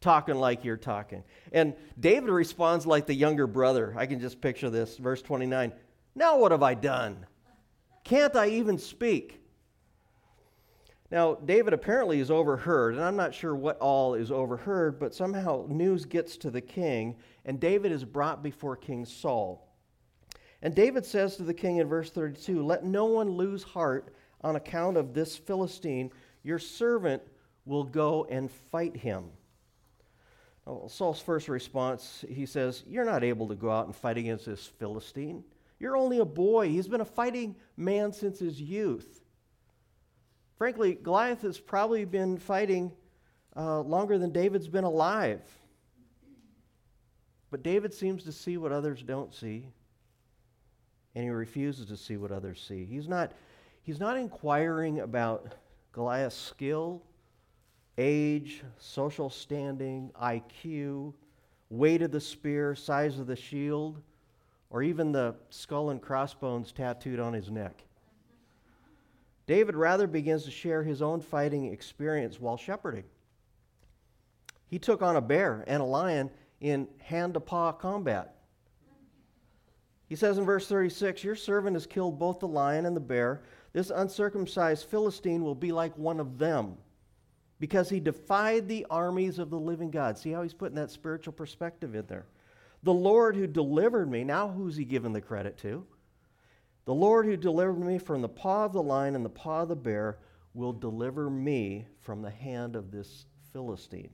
talking 0.00 0.36
like 0.36 0.64
you're 0.64 0.76
talking. 0.76 1.22
And 1.52 1.74
David 1.98 2.30
responds 2.30 2.86
like 2.86 3.06
the 3.06 3.14
younger 3.14 3.46
brother. 3.46 3.94
I 3.96 4.06
can 4.06 4.20
just 4.20 4.40
picture 4.40 4.70
this. 4.70 4.96
Verse 4.96 5.22
29 5.22 5.72
Now 6.14 6.38
what 6.38 6.52
have 6.52 6.62
I 6.62 6.74
done? 6.74 7.26
Can't 8.04 8.36
I 8.36 8.48
even 8.48 8.78
speak? 8.78 9.42
Now, 11.10 11.34
David 11.34 11.72
apparently 11.72 12.18
is 12.18 12.32
overheard, 12.32 12.94
and 12.94 13.04
I'm 13.04 13.14
not 13.14 13.32
sure 13.32 13.54
what 13.54 13.78
all 13.78 14.14
is 14.14 14.32
overheard, 14.32 14.98
but 14.98 15.14
somehow 15.14 15.64
news 15.68 16.04
gets 16.04 16.36
to 16.38 16.50
the 16.50 16.60
king, 16.60 17.16
and 17.44 17.60
David 17.60 17.92
is 17.92 18.04
brought 18.04 18.42
before 18.42 18.74
King 18.74 19.04
Saul. 19.04 19.72
And 20.62 20.74
David 20.74 21.04
says 21.04 21.36
to 21.36 21.44
the 21.44 21.54
king 21.54 21.76
in 21.76 21.86
verse 21.86 22.10
32 22.10 22.64
Let 22.64 22.84
no 22.84 23.04
one 23.04 23.30
lose 23.30 23.62
heart 23.62 24.14
on 24.40 24.56
account 24.56 24.96
of 24.96 25.14
this 25.14 25.36
Philistine. 25.36 26.10
Your 26.42 26.58
servant 26.58 27.22
will 27.66 27.84
go 27.84 28.26
and 28.30 28.50
fight 28.50 28.96
him. 28.96 29.24
Well, 30.64 30.88
Saul's 30.88 31.20
first 31.20 31.48
response, 31.48 32.24
he 32.28 32.46
says, 32.46 32.82
You're 32.86 33.04
not 33.04 33.22
able 33.22 33.48
to 33.48 33.54
go 33.54 33.70
out 33.70 33.86
and 33.86 33.94
fight 33.94 34.16
against 34.16 34.46
this 34.46 34.66
Philistine. 34.78 35.44
You're 35.78 35.96
only 35.96 36.20
a 36.20 36.24
boy. 36.24 36.68
He's 36.68 36.88
been 36.88 37.02
a 37.02 37.04
fighting 37.04 37.56
man 37.76 38.12
since 38.12 38.38
his 38.38 38.60
youth. 38.60 39.20
Frankly, 40.56 40.94
Goliath 40.94 41.42
has 41.42 41.58
probably 41.58 42.06
been 42.06 42.38
fighting 42.38 42.90
uh, 43.54 43.80
longer 43.80 44.16
than 44.16 44.30
David's 44.30 44.68
been 44.68 44.84
alive. 44.84 45.42
But 47.50 47.62
David 47.62 47.92
seems 47.92 48.24
to 48.24 48.32
see 48.32 48.56
what 48.56 48.72
others 48.72 49.02
don't 49.02 49.32
see, 49.32 49.68
and 51.14 51.24
he 51.24 51.30
refuses 51.30 51.86
to 51.86 51.96
see 51.96 52.16
what 52.16 52.32
others 52.32 52.64
see. 52.66 52.84
He's 52.84 53.06
not, 53.06 53.32
he's 53.82 54.00
not 54.00 54.16
inquiring 54.16 55.00
about 55.00 55.54
Goliath's 55.92 56.36
skill, 56.36 57.02
age, 57.98 58.62
social 58.78 59.30
standing, 59.30 60.10
IQ, 60.20 61.14
weight 61.70 62.02
of 62.02 62.10
the 62.10 62.20
spear, 62.20 62.74
size 62.74 63.18
of 63.18 63.26
the 63.26 63.36
shield, 63.36 64.00
or 64.70 64.82
even 64.82 65.12
the 65.12 65.34
skull 65.50 65.90
and 65.90 66.02
crossbones 66.02 66.72
tattooed 66.72 67.18
on 67.18 67.32
his 67.32 67.50
neck. 67.50 67.84
David 69.46 69.76
rather 69.76 70.06
begins 70.06 70.44
to 70.44 70.50
share 70.50 70.82
his 70.82 71.00
own 71.00 71.20
fighting 71.20 71.72
experience 71.72 72.40
while 72.40 72.56
shepherding. 72.56 73.04
He 74.66 74.78
took 74.78 75.02
on 75.02 75.16
a 75.16 75.20
bear 75.20 75.64
and 75.68 75.80
a 75.80 75.86
lion 75.86 76.30
in 76.60 76.88
hand 76.98 77.34
to 77.34 77.40
paw 77.40 77.70
combat. 77.72 78.34
He 80.08 80.16
says 80.16 80.38
in 80.38 80.44
verse 80.44 80.66
36 80.66 81.22
Your 81.22 81.36
servant 81.36 81.74
has 81.74 81.86
killed 81.86 82.18
both 82.18 82.40
the 82.40 82.48
lion 82.48 82.86
and 82.86 82.96
the 82.96 83.00
bear. 83.00 83.42
This 83.72 83.90
uncircumcised 83.90 84.86
Philistine 84.86 85.44
will 85.44 85.54
be 85.54 85.70
like 85.70 85.96
one 85.96 86.18
of 86.18 86.38
them 86.38 86.76
because 87.58 87.88
he 87.88 88.00
defied 88.00 88.68
the 88.68 88.86
armies 88.90 89.38
of 89.38 89.50
the 89.50 89.58
living 89.58 89.90
God. 89.90 90.18
See 90.18 90.30
how 90.30 90.42
he's 90.42 90.54
putting 90.54 90.76
that 90.76 90.90
spiritual 90.90 91.32
perspective 91.32 91.94
in 91.94 92.06
there. 92.06 92.26
The 92.82 92.92
Lord 92.92 93.34
who 93.36 93.46
delivered 93.46 94.10
me, 94.10 94.24
now 94.24 94.48
who's 94.48 94.76
he 94.76 94.84
giving 94.84 95.12
the 95.12 95.20
credit 95.20 95.56
to? 95.58 95.84
The 96.84 96.94
Lord 96.94 97.26
who 97.26 97.36
delivered 97.36 97.78
me 97.80 97.98
from 97.98 98.22
the 98.22 98.28
paw 98.28 98.66
of 98.66 98.72
the 98.72 98.82
lion 98.82 99.16
and 99.16 99.24
the 99.24 99.30
paw 99.30 99.62
of 99.62 99.68
the 99.68 99.76
bear 99.76 100.18
will 100.54 100.72
deliver 100.72 101.28
me 101.28 101.86
from 102.00 102.22
the 102.22 102.30
hand 102.30 102.76
of 102.76 102.90
this 102.90 103.26
Philistine. 103.52 104.10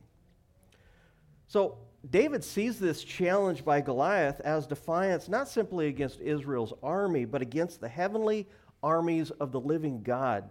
So 1.48 1.76
David 2.08 2.42
sees 2.42 2.78
this 2.78 3.04
challenge 3.04 3.64
by 3.64 3.80
Goliath 3.80 4.40
as 4.40 4.66
defiance 4.66 5.28
not 5.28 5.48
simply 5.48 5.88
against 5.88 6.20
Israel's 6.20 6.72
army, 6.82 7.24
but 7.24 7.42
against 7.42 7.80
the 7.80 7.88
heavenly 7.88 8.48
armies 8.82 9.30
of 9.32 9.52
the 9.52 9.60
living 9.60 10.02
God 10.02 10.50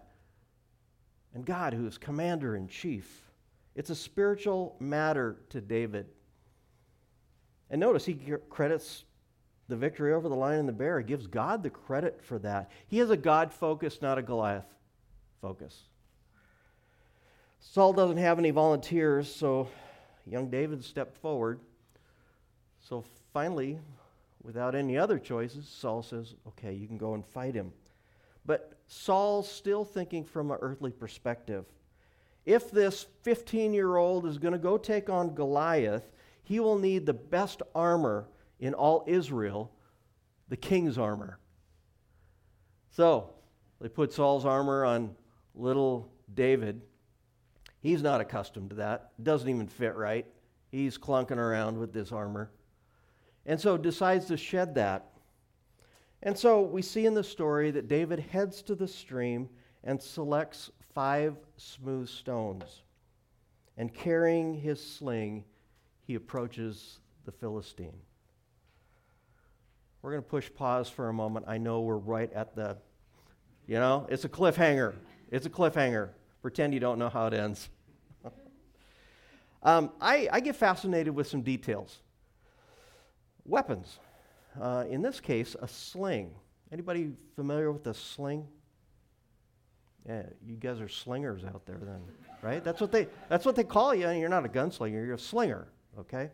and 1.33 1.45
God, 1.45 1.73
who 1.73 1.87
is 1.87 1.97
commander 1.97 2.55
in 2.55 2.67
chief. 2.67 3.31
It's 3.75 3.89
a 3.89 3.95
spiritual 3.95 4.75
matter 4.79 5.37
to 5.49 5.61
David. 5.61 6.07
And 7.69 7.79
notice 7.79 8.05
he 8.05 8.19
credits 8.49 9.05
the 9.69 9.77
victory 9.77 10.13
over 10.13 10.27
the 10.27 10.35
lion 10.35 10.59
and 10.59 10.69
the 10.69 10.73
bear. 10.73 10.99
He 10.99 11.05
gives 11.05 11.27
God 11.27 11.63
the 11.63 11.69
credit 11.69 12.21
for 12.21 12.37
that. 12.39 12.69
He 12.87 12.97
has 12.97 13.09
a 13.09 13.17
God 13.17 13.53
focus, 13.53 14.01
not 14.01 14.17
a 14.17 14.21
Goliath 14.21 14.65
focus. 15.41 15.83
Saul 17.61 17.93
doesn't 17.93 18.17
have 18.17 18.39
any 18.39 18.51
volunteers, 18.51 19.33
so 19.33 19.69
young 20.25 20.49
David 20.49 20.83
stepped 20.83 21.17
forward. 21.17 21.59
So 22.81 23.05
finally, 23.33 23.79
without 24.43 24.75
any 24.75 24.97
other 24.97 25.19
choices, 25.19 25.67
Saul 25.67 26.03
says, 26.03 26.35
Okay, 26.49 26.73
you 26.73 26.87
can 26.87 26.97
go 26.97 27.13
and 27.13 27.25
fight 27.25 27.55
him. 27.55 27.71
But 28.45 28.73
Saul's 28.93 29.49
still 29.49 29.85
thinking 29.85 30.25
from 30.25 30.51
an 30.51 30.57
earthly 30.59 30.91
perspective. 30.91 31.63
If 32.45 32.71
this 32.71 33.05
15 33.21 33.73
year 33.73 33.95
old 33.95 34.25
is 34.25 34.37
going 34.37 34.51
to 34.51 34.59
go 34.59 34.77
take 34.77 35.09
on 35.09 35.33
Goliath, 35.33 36.11
he 36.43 36.59
will 36.59 36.77
need 36.77 37.05
the 37.05 37.13
best 37.13 37.61
armor 37.73 38.27
in 38.59 38.73
all 38.73 39.05
Israel 39.07 39.71
the 40.49 40.57
king's 40.57 40.97
armor. 40.97 41.39
So 42.89 43.29
they 43.79 43.87
put 43.87 44.11
Saul's 44.11 44.45
armor 44.45 44.83
on 44.83 45.15
little 45.55 46.11
David. 46.33 46.81
He's 47.79 48.03
not 48.03 48.19
accustomed 48.19 48.71
to 48.71 48.75
that. 48.75 49.11
Doesn't 49.23 49.47
even 49.47 49.69
fit 49.69 49.95
right. 49.95 50.25
He's 50.69 50.97
clunking 50.97 51.37
around 51.37 51.79
with 51.79 51.93
this 51.93 52.11
armor. 52.11 52.51
And 53.45 53.57
so 53.57 53.77
decides 53.77 54.25
to 54.25 54.35
shed 54.35 54.75
that. 54.75 55.10
And 56.23 56.37
so 56.37 56.61
we 56.61 56.81
see 56.81 57.05
in 57.05 57.13
the 57.13 57.23
story 57.23 57.71
that 57.71 57.87
David 57.87 58.19
heads 58.19 58.61
to 58.63 58.75
the 58.75 58.87
stream 58.87 59.49
and 59.83 60.01
selects 60.01 60.69
five 60.93 61.35
smooth 61.57 62.07
stones. 62.07 62.83
And 63.77 63.93
carrying 63.93 64.53
his 64.53 64.85
sling, 64.85 65.45
he 66.05 66.15
approaches 66.15 66.99
the 67.25 67.31
Philistine. 67.31 67.97
We're 70.01 70.11
going 70.11 70.23
to 70.23 70.29
push 70.29 70.49
pause 70.53 70.89
for 70.89 71.09
a 71.09 71.13
moment. 71.13 71.45
I 71.47 71.57
know 71.57 71.81
we're 71.81 71.97
right 71.97 72.31
at 72.33 72.55
the, 72.55 72.77
you 73.67 73.75
know, 73.75 74.07
it's 74.09 74.25
a 74.25 74.29
cliffhanger. 74.29 74.93
It's 75.29 75.45
a 75.45 75.49
cliffhanger. 75.49 76.09
Pretend 76.41 76.73
you 76.73 76.79
don't 76.79 76.97
know 76.97 77.09
how 77.09 77.27
it 77.27 77.33
ends. 77.33 77.69
um, 79.63 79.91
I, 80.01 80.27
I, 80.31 80.39
get 80.39 80.55
fascinated 80.55 81.13
with 81.13 81.27
some 81.27 81.43
details. 81.43 81.99
Weapons. 83.45 83.99
Uh, 84.59 84.85
in 84.89 85.01
this 85.01 85.19
case, 85.19 85.55
a 85.61 85.67
sling. 85.67 86.31
Anybody 86.71 87.11
familiar 87.35 87.71
with 87.71 87.85
a 87.87 87.93
sling? 87.93 88.47
Yeah, 90.07 90.23
you 90.45 90.55
guys 90.55 90.81
are 90.81 90.89
slingers 90.89 91.43
out 91.43 91.65
there 91.65 91.77
then, 91.81 92.01
right? 92.41 92.63
That's 92.63 92.81
what 92.81 92.91
they, 92.91 93.07
that's 93.29 93.45
what 93.45 93.55
they 93.55 93.63
call 93.63 93.93
you. 93.93 94.07
and 94.07 94.19
You're 94.19 94.29
not 94.29 94.45
a 94.45 94.49
gunslinger, 94.49 95.05
you're 95.05 95.13
a 95.13 95.19
slinger, 95.19 95.67
okay? 95.99 96.31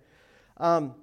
Um, 0.58 0.96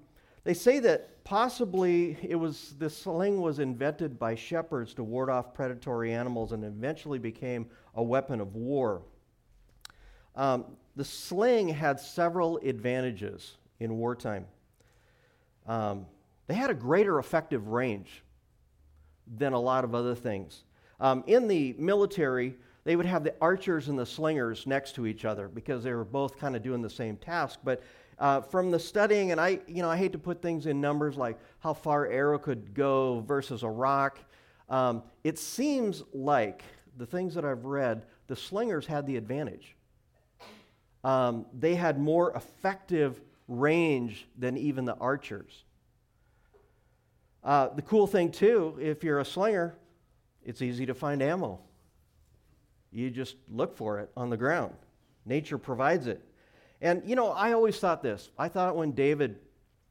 they 0.45 0.55
say 0.55 0.79
that 0.81 1.25
possibly 1.25 2.19
it 2.23 2.37
was 2.37 2.75
this 2.79 2.97
sling 2.97 3.41
was 3.41 3.59
invented 3.59 4.19
by 4.19 4.35
shepherds 4.35 4.95
to 4.95 5.05
ward 5.05 5.31
off 5.31 5.55
predatory 5.55 6.13
animals 6.13 6.53
and 6.53 6.65
eventually 6.65 7.19
became 7.19 7.67
a 7.95 8.03
weapon 8.03 8.41
of 8.41 8.55
war. 8.55 9.03
Um, 10.37 10.65
the 10.97 11.05
sling 11.05 11.69
had 11.69 11.99
several 11.99 12.59
advantages 12.59 13.57
in 13.81 13.97
wartime. 13.97 14.47
Um, 15.67 16.07
they 16.47 16.55
had 16.55 16.71
a 16.71 16.75
greater 16.75 17.19
effective 17.19 17.69
range 17.69 18.23
than 19.37 19.53
a 19.53 19.61
lot 19.61 19.85
of 19.85 19.95
other 19.95 20.15
things. 20.15 20.65
Um, 21.01 21.25
in 21.27 21.49
the 21.49 21.75
military, 21.79 22.57
they 22.85 22.97
would 22.97 23.07
have 23.07 23.25
the 23.25 23.35
archers 23.41 23.89
and 23.89 23.99
the 23.99 24.07
slingers 24.07 24.67
next 24.67 24.95
to 24.97 25.07
each 25.07 25.25
other 25.25 25.49
because 25.49 25.83
they 25.83 25.93
were 25.93 26.05
both 26.05 26.39
kind 26.39 26.55
of 26.55 26.63
doing 26.63 26.83
the 26.83 26.91
same 26.91 27.17
task. 27.17 27.61
But 27.65 27.83
uh, 28.19 28.43
from 28.43 28.71
the 28.71 28.79
studying, 28.79 29.33
and 29.33 29.41
I, 29.41 29.61
you 29.67 29.83
know, 29.83 29.91
I 29.91 29.97
hate 29.97 30.13
to 30.13 30.19
put 30.19 30.43
things 30.43 30.67
in 30.67 30.81
numbers 30.81 31.17
like 31.17 31.39
how 31.61 31.73
far 31.73 32.07
arrow 32.07 32.39
could 32.39 32.75
go 32.75 33.25
versus 33.27 33.63
a 33.63 33.69
rock. 33.69 34.19
Um, 34.69 35.03
it 35.25 35.39
seems 35.39 36.03
like 36.13 36.63
the 36.97 37.07
things 37.07 37.35
that 37.35 37.45
I've 37.45 37.65
read, 37.65 38.05
the 38.27 38.37
slingers 38.37 38.87
had 38.87 39.07
the 39.07 39.17
advantage. 39.17 39.75
Um, 41.03 41.47
they 41.59 41.75
had 41.75 41.99
more 41.99 42.33
effective 42.35 43.21
range 43.49 44.27
than 44.39 44.57
even 44.57 44.85
the 44.85 44.95
archers. 44.95 45.65
Uh, 47.45 47.69
the 47.69 47.83
cool 47.83 48.07
thing, 48.07 48.31
too, 48.31 48.77
if 48.81 49.05
you're 49.05 49.21
a 49.21 49.25
slinger, 49.25 49.77
it's 50.45 50.63
easy 50.63 50.87
to 50.87 50.95
find 50.95 51.23
ammo. 51.23 51.61
You 52.91 53.11
just 53.11 53.37
look 53.51 53.77
for 53.77 53.99
it 53.99 54.11
on 54.17 54.31
the 54.31 54.37
ground. 54.37 54.75
Nature 55.27 55.59
provides 55.59 56.07
it. 56.07 56.23
And, 56.81 57.03
you 57.05 57.17
know, 57.17 57.31
I 57.31 57.53
always 57.53 57.79
thought 57.79 58.03
this. 58.03 58.31
I 58.39 58.49
thought 58.49 58.77
when 58.77 58.93
David 58.93 59.39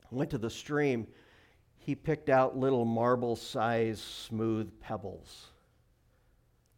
went 0.10 0.30
to 0.32 0.38
the 0.38 0.50
stream, 0.50 1.08
he 1.78 1.96
picked 1.96 2.30
out 2.30 2.58
little 2.58 2.86
marble 2.86 3.36
sized 3.36 4.02
smooth 4.02 4.72
pebbles. 4.80 5.48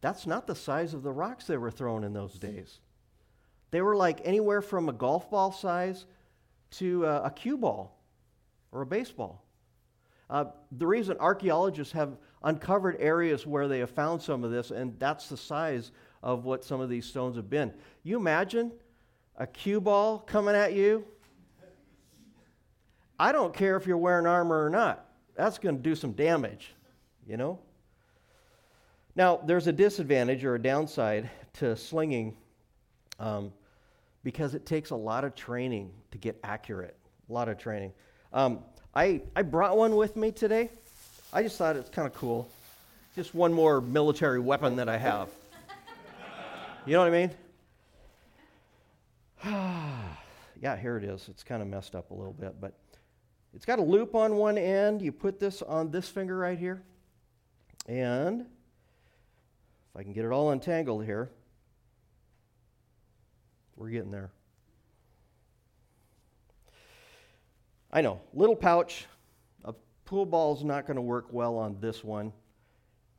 That's 0.00 0.26
not 0.26 0.46
the 0.46 0.54
size 0.54 0.94
of 0.94 1.02
the 1.02 1.12
rocks 1.12 1.46
they 1.46 1.56
were 1.56 1.70
throwing 1.70 2.04
in 2.04 2.12
those 2.12 2.34
days. 2.34 2.80
They 3.70 3.80
were 3.82 3.96
like 3.96 4.20
anywhere 4.24 4.62
from 4.62 4.88
a 4.88 4.92
golf 4.92 5.30
ball 5.30 5.52
size 5.52 6.06
to 6.72 7.04
a, 7.06 7.22
a 7.22 7.30
cue 7.30 7.56
ball 7.56 7.98
or 8.72 8.82
a 8.82 8.86
baseball. 8.86 9.45
Uh, 10.28 10.46
the 10.72 10.86
reason 10.86 11.16
archaeologists 11.20 11.92
have 11.92 12.16
uncovered 12.42 12.96
areas 12.98 13.46
where 13.46 13.68
they 13.68 13.78
have 13.78 13.90
found 13.90 14.20
some 14.20 14.44
of 14.44 14.50
this, 14.50 14.70
and 14.70 14.98
that's 14.98 15.28
the 15.28 15.36
size 15.36 15.92
of 16.22 16.44
what 16.44 16.64
some 16.64 16.80
of 16.80 16.88
these 16.88 17.06
stones 17.06 17.36
have 17.36 17.48
been. 17.48 17.72
You 18.02 18.16
imagine 18.16 18.72
a 19.36 19.46
cue 19.46 19.80
ball 19.80 20.18
coming 20.18 20.54
at 20.54 20.72
you? 20.72 21.04
I 23.18 23.32
don't 23.32 23.54
care 23.54 23.76
if 23.76 23.86
you're 23.86 23.96
wearing 23.96 24.26
armor 24.26 24.64
or 24.64 24.70
not. 24.70 25.06
That's 25.36 25.58
going 25.58 25.76
to 25.76 25.82
do 25.82 25.94
some 25.94 26.12
damage, 26.12 26.74
you 27.26 27.36
know? 27.36 27.58
Now, 29.14 29.40
there's 29.44 29.66
a 29.66 29.72
disadvantage 29.72 30.44
or 30.44 30.56
a 30.56 30.58
downside 30.58 31.30
to 31.54 31.74
slinging 31.76 32.36
um, 33.18 33.52
because 34.22 34.54
it 34.54 34.66
takes 34.66 34.90
a 34.90 34.96
lot 34.96 35.24
of 35.24 35.34
training 35.34 35.92
to 36.10 36.18
get 36.18 36.38
accurate. 36.44 36.96
A 37.30 37.32
lot 37.32 37.48
of 37.48 37.56
training. 37.56 37.92
Um, 38.32 38.60
I, 38.96 39.20
I 39.36 39.42
brought 39.42 39.76
one 39.76 39.94
with 39.94 40.16
me 40.16 40.32
today. 40.32 40.70
I 41.30 41.42
just 41.42 41.58
thought 41.58 41.76
it's 41.76 41.90
kind 41.90 42.08
of 42.08 42.14
cool. 42.14 42.48
Just 43.14 43.34
one 43.34 43.52
more 43.52 43.82
military 43.82 44.40
weapon 44.40 44.76
that 44.76 44.88
I 44.88 44.96
have. 44.96 45.28
You 46.86 46.94
know 46.94 47.00
what 47.00 47.12
I 47.12 47.20
mean? 47.20 47.30
yeah, 50.62 50.78
here 50.78 50.96
it 50.96 51.04
is. 51.04 51.28
It's 51.28 51.42
kind 51.42 51.60
of 51.60 51.68
messed 51.68 51.94
up 51.94 52.10
a 52.10 52.14
little 52.14 52.32
bit, 52.32 52.58
but 52.58 52.72
it's 53.54 53.66
got 53.66 53.78
a 53.78 53.82
loop 53.82 54.14
on 54.14 54.36
one 54.36 54.56
end. 54.56 55.02
You 55.02 55.12
put 55.12 55.38
this 55.38 55.60
on 55.60 55.90
this 55.90 56.08
finger 56.08 56.38
right 56.38 56.58
here. 56.58 56.82
And 57.86 58.40
if 58.40 58.46
I 59.94 60.04
can 60.04 60.14
get 60.14 60.24
it 60.24 60.32
all 60.32 60.52
untangled 60.52 61.04
here, 61.04 61.28
we're 63.76 63.90
getting 63.90 64.10
there. 64.10 64.30
I 67.92 68.00
know, 68.00 68.20
little 68.34 68.56
pouch. 68.56 69.06
A 69.64 69.74
pool 70.04 70.26
ball's 70.26 70.64
not 70.64 70.86
going 70.86 70.96
to 70.96 71.02
work 71.02 71.26
well 71.30 71.56
on 71.56 71.76
this 71.80 72.04
one. 72.04 72.32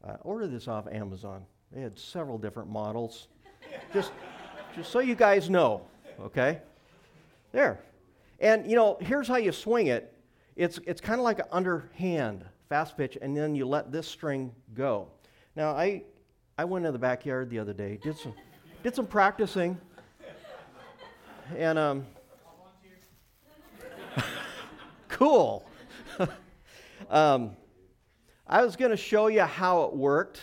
Uh, 0.03 0.17
order 0.21 0.47
this 0.47 0.67
off 0.67 0.87
Amazon. 0.87 1.45
They 1.71 1.81
had 1.81 1.97
several 1.97 2.37
different 2.37 2.69
models. 2.69 3.27
just, 3.93 4.11
just 4.75 4.91
so 4.91 4.99
you 4.99 5.15
guys 5.15 5.49
know, 5.49 5.81
okay? 6.19 6.59
There. 7.51 7.79
And, 8.39 8.69
you 8.69 8.75
know, 8.75 8.97
here's 9.01 9.27
how 9.27 9.37
you 9.37 9.51
swing 9.51 9.87
it 9.87 10.13
it's, 10.55 10.79
it's 10.87 11.01
kind 11.01 11.19
of 11.19 11.23
like 11.23 11.39
an 11.39 11.45
underhand 11.51 12.43
fast 12.67 12.97
pitch, 12.97 13.17
and 13.21 13.37
then 13.37 13.55
you 13.55 13.65
let 13.65 13.91
this 13.91 14.07
string 14.07 14.51
go. 14.73 15.07
Now, 15.55 15.71
I, 15.71 16.03
I 16.57 16.65
went 16.65 16.85
in 16.85 16.93
the 16.93 16.99
backyard 16.99 17.49
the 17.49 17.59
other 17.59 17.73
day, 17.73 17.99
did 18.01 18.17
some, 18.17 18.33
did 18.83 18.95
some 18.95 19.05
practicing, 19.05 19.77
and 21.55 21.77
um, 21.77 22.05
cool. 25.17 25.65
um, 27.09 27.57
I 28.45 28.63
was 28.63 28.75
going 28.75 28.91
to 28.91 28.97
show 28.97 29.27
you 29.27 29.41
how 29.41 29.83
it 29.85 29.95
worked. 29.95 30.39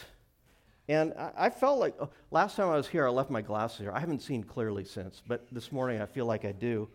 And 0.88 1.14
I, 1.36 1.48
felt 1.48 1.78
like 1.78 1.94
oh, 2.00 2.10
last 2.30 2.56
time 2.56 2.68
I 2.68 2.76
was 2.76 2.88
here, 2.88 3.06
I 3.06 3.10
left 3.10 3.30
my 3.30 3.40
glasses 3.40 3.78
here. 3.78 3.92
I 3.92 4.00
haven't 4.00 4.20
seen 4.20 4.42
clearly 4.42 4.84
since, 4.84 5.22
but 5.26 5.46
this 5.52 5.70
morning 5.72 6.02
I 6.02 6.06
feel 6.06 6.26
like 6.26 6.44
I 6.44 6.52
do. 6.52 6.88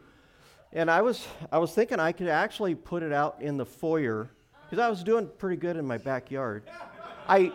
And 0.74 0.92
I 0.92 1.02
was, 1.02 1.26
I 1.52 1.58
was 1.58 1.72
thinking 1.74 2.00
I 2.00 2.12
could 2.12 2.28
actually 2.28 2.76
put 2.76 3.02
it 3.02 3.14
out 3.14 3.42
in 3.42 3.58
the 3.58 3.66
foyer 3.66 4.30
because 4.64 4.78
I 4.78 4.90
was 4.90 5.02
doing 5.02 5.30
pretty 5.40 5.56
good 5.56 5.78
in 5.78 5.88
my 5.88 5.98
backyard. 5.98 6.64
I, 7.28 7.52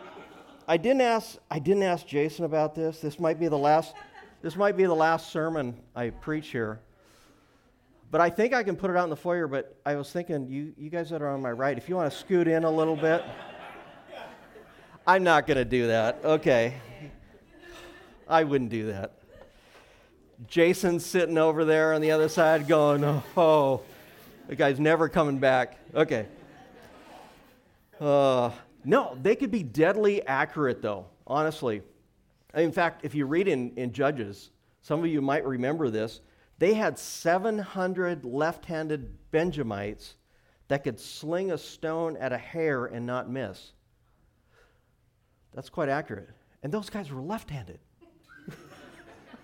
I 0.66 0.78
didn't 0.78 1.02
ask, 1.02 1.36
I 1.50 1.58
didn't 1.58 1.84
ask 1.84 2.06
Jason 2.06 2.46
about 2.46 2.74
this. 2.74 2.98
This 2.98 3.20
might 3.20 3.38
be 3.38 3.46
the 3.46 3.58
last, 3.58 3.94
this 4.40 4.56
might 4.56 4.76
be 4.76 4.84
the 4.84 4.94
last 4.94 5.30
sermon 5.30 5.76
I 5.94 6.10
preach 6.10 6.48
here. 6.48 6.80
But 8.10 8.20
I 8.20 8.30
think 8.30 8.54
I 8.54 8.62
can 8.62 8.76
put 8.76 8.90
it 8.90 8.96
out 8.96 9.04
in 9.04 9.10
the 9.10 9.16
foyer. 9.16 9.48
But 9.48 9.76
I 9.84 9.96
was 9.96 10.10
thinking, 10.10 10.48
you, 10.48 10.72
you 10.76 10.90
guys 10.90 11.10
that 11.10 11.22
are 11.22 11.30
on 11.30 11.42
my 11.42 11.52
right, 11.52 11.76
if 11.76 11.88
you 11.88 11.96
want 11.96 12.12
to 12.12 12.18
scoot 12.18 12.46
in 12.46 12.64
a 12.64 12.70
little 12.70 12.96
bit, 12.96 13.24
I'm 15.06 15.24
not 15.24 15.46
going 15.46 15.58
to 15.58 15.64
do 15.64 15.88
that. 15.88 16.20
Okay. 16.24 16.74
I 18.28 18.44
wouldn't 18.44 18.70
do 18.70 18.86
that. 18.86 19.12
Jason's 20.46 21.04
sitting 21.04 21.38
over 21.38 21.64
there 21.64 21.92
on 21.92 22.00
the 22.00 22.10
other 22.10 22.28
side 22.28 22.66
going, 22.66 23.04
oh, 23.36 23.82
the 24.48 24.56
guy's 24.56 24.80
never 24.80 25.08
coming 25.08 25.38
back. 25.38 25.78
Okay. 25.94 26.26
Uh, 28.00 28.50
no, 28.84 29.16
they 29.22 29.36
could 29.36 29.50
be 29.50 29.62
deadly 29.62 30.26
accurate, 30.26 30.82
though, 30.82 31.06
honestly. 31.26 31.82
In 32.54 32.72
fact, 32.72 33.04
if 33.04 33.14
you 33.14 33.26
read 33.26 33.48
in, 33.48 33.72
in 33.76 33.92
Judges, 33.92 34.50
some 34.82 35.00
of 35.00 35.06
you 35.06 35.22
might 35.22 35.44
remember 35.46 35.90
this. 35.90 36.20
They 36.58 36.74
had 36.74 36.98
700 36.98 38.24
left 38.24 38.66
handed 38.66 39.30
Benjamites 39.30 40.14
that 40.68 40.84
could 40.84 41.00
sling 41.00 41.50
a 41.50 41.58
stone 41.58 42.16
at 42.16 42.32
a 42.32 42.38
hair 42.38 42.86
and 42.86 43.06
not 43.06 43.28
miss. 43.28 43.72
That's 45.54 45.68
quite 45.68 45.88
accurate. 45.88 46.30
And 46.62 46.72
those 46.72 46.90
guys 46.90 47.10
were 47.10 47.20
left 47.20 47.50
handed. 47.50 47.78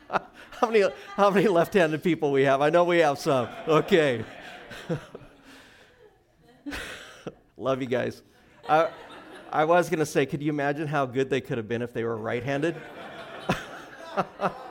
how 0.10 0.70
many, 0.70 0.84
how 1.16 1.30
many 1.30 1.48
left 1.48 1.74
handed 1.74 2.02
people 2.02 2.32
we 2.32 2.42
have? 2.42 2.60
I 2.60 2.70
know 2.70 2.84
we 2.84 2.98
have 2.98 3.18
some. 3.18 3.48
Okay. 3.68 4.24
Love 7.56 7.80
you 7.82 7.88
guys. 7.88 8.22
I, 8.68 8.88
I 9.52 9.64
was 9.64 9.88
going 9.88 9.98
to 9.98 10.06
say, 10.06 10.26
could 10.26 10.42
you 10.42 10.50
imagine 10.50 10.86
how 10.86 11.06
good 11.06 11.28
they 11.28 11.40
could 11.40 11.58
have 11.58 11.68
been 11.68 11.82
if 11.82 11.92
they 11.92 12.04
were 12.04 12.16
right 12.16 12.42
handed? 12.42 12.76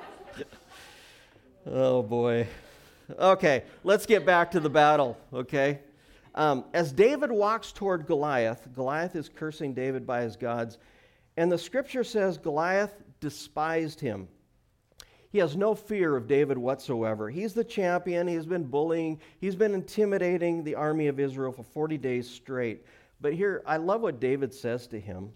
oh, 1.66 2.02
boy. 2.02 2.48
Okay, 3.18 3.64
let's 3.84 4.06
get 4.06 4.26
back 4.26 4.52
to 4.52 4.60
the 4.60 4.70
battle, 4.70 5.18
okay? 5.34 5.80
Um, 6.36 6.66
as 6.74 6.92
David 6.92 7.32
walks 7.32 7.72
toward 7.72 8.06
Goliath, 8.06 8.68
Goliath 8.76 9.16
is 9.16 9.30
cursing 9.30 9.74
David 9.74 10.06
by 10.06 10.22
his 10.22 10.36
gods, 10.36 10.78
and 11.38 11.52
the 11.52 11.58
scripture 11.58 12.04
says 12.04 12.38
Goliath 12.38 12.94
despised 13.20 14.00
him. 14.00 14.28
He 15.32 15.38
has 15.40 15.56
no 15.56 15.76
fear 15.76 16.16
of 16.16 16.28
David 16.28 16.58
whatsoever. 16.58 17.30
He's 17.30 17.54
the 17.54 17.64
champion. 17.64 18.28
He's 18.28 18.48
been 18.48 18.64
bullying, 18.64 19.20
he's 19.40 19.56
been 19.56 19.74
intimidating 19.74 20.64
the 20.64 20.76
army 20.76 21.08
of 21.08 21.20
Israel 21.20 21.52
for 21.52 21.64
40 21.64 21.98
days 21.98 22.30
straight. 22.30 22.86
But 23.22 23.34
here, 23.34 23.62
I 23.66 23.78
love 23.78 24.02
what 24.02 24.20
David 24.20 24.54
says 24.54 24.88
to 24.88 25.00
him. 25.00 25.32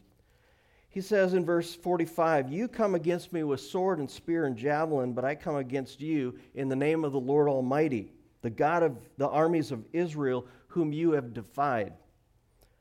He 0.93 1.01
says 1.01 1.33
in 1.33 1.43
verse 1.43 1.73
45, 1.73 2.51
You 2.51 2.67
come 2.67 2.93
against 2.93 3.33
me 3.33 3.43
with 3.43 3.61
sword 3.61 3.97
and 3.97 4.09
spear 4.09 4.45
and 4.45 4.55
javelin, 4.55 5.13
but 5.13 5.25
I 5.25 5.33
come 5.33 5.55
against 5.55 5.99
you 5.99 6.37
in 6.53 6.69
the 6.69 6.75
name 6.75 7.03
of 7.03 7.11
the 7.11 7.19
Lord 7.19 7.49
Almighty, 7.49 8.11
the 8.43 8.51
God 8.51 8.83
of 8.83 8.99
the 9.17 9.27
armies 9.27 9.71
of 9.71 9.87
Israel, 9.91 10.45
whom 10.67 10.93
you 10.93 11.13
have 11.13 11.33
defied. 11.33 11.93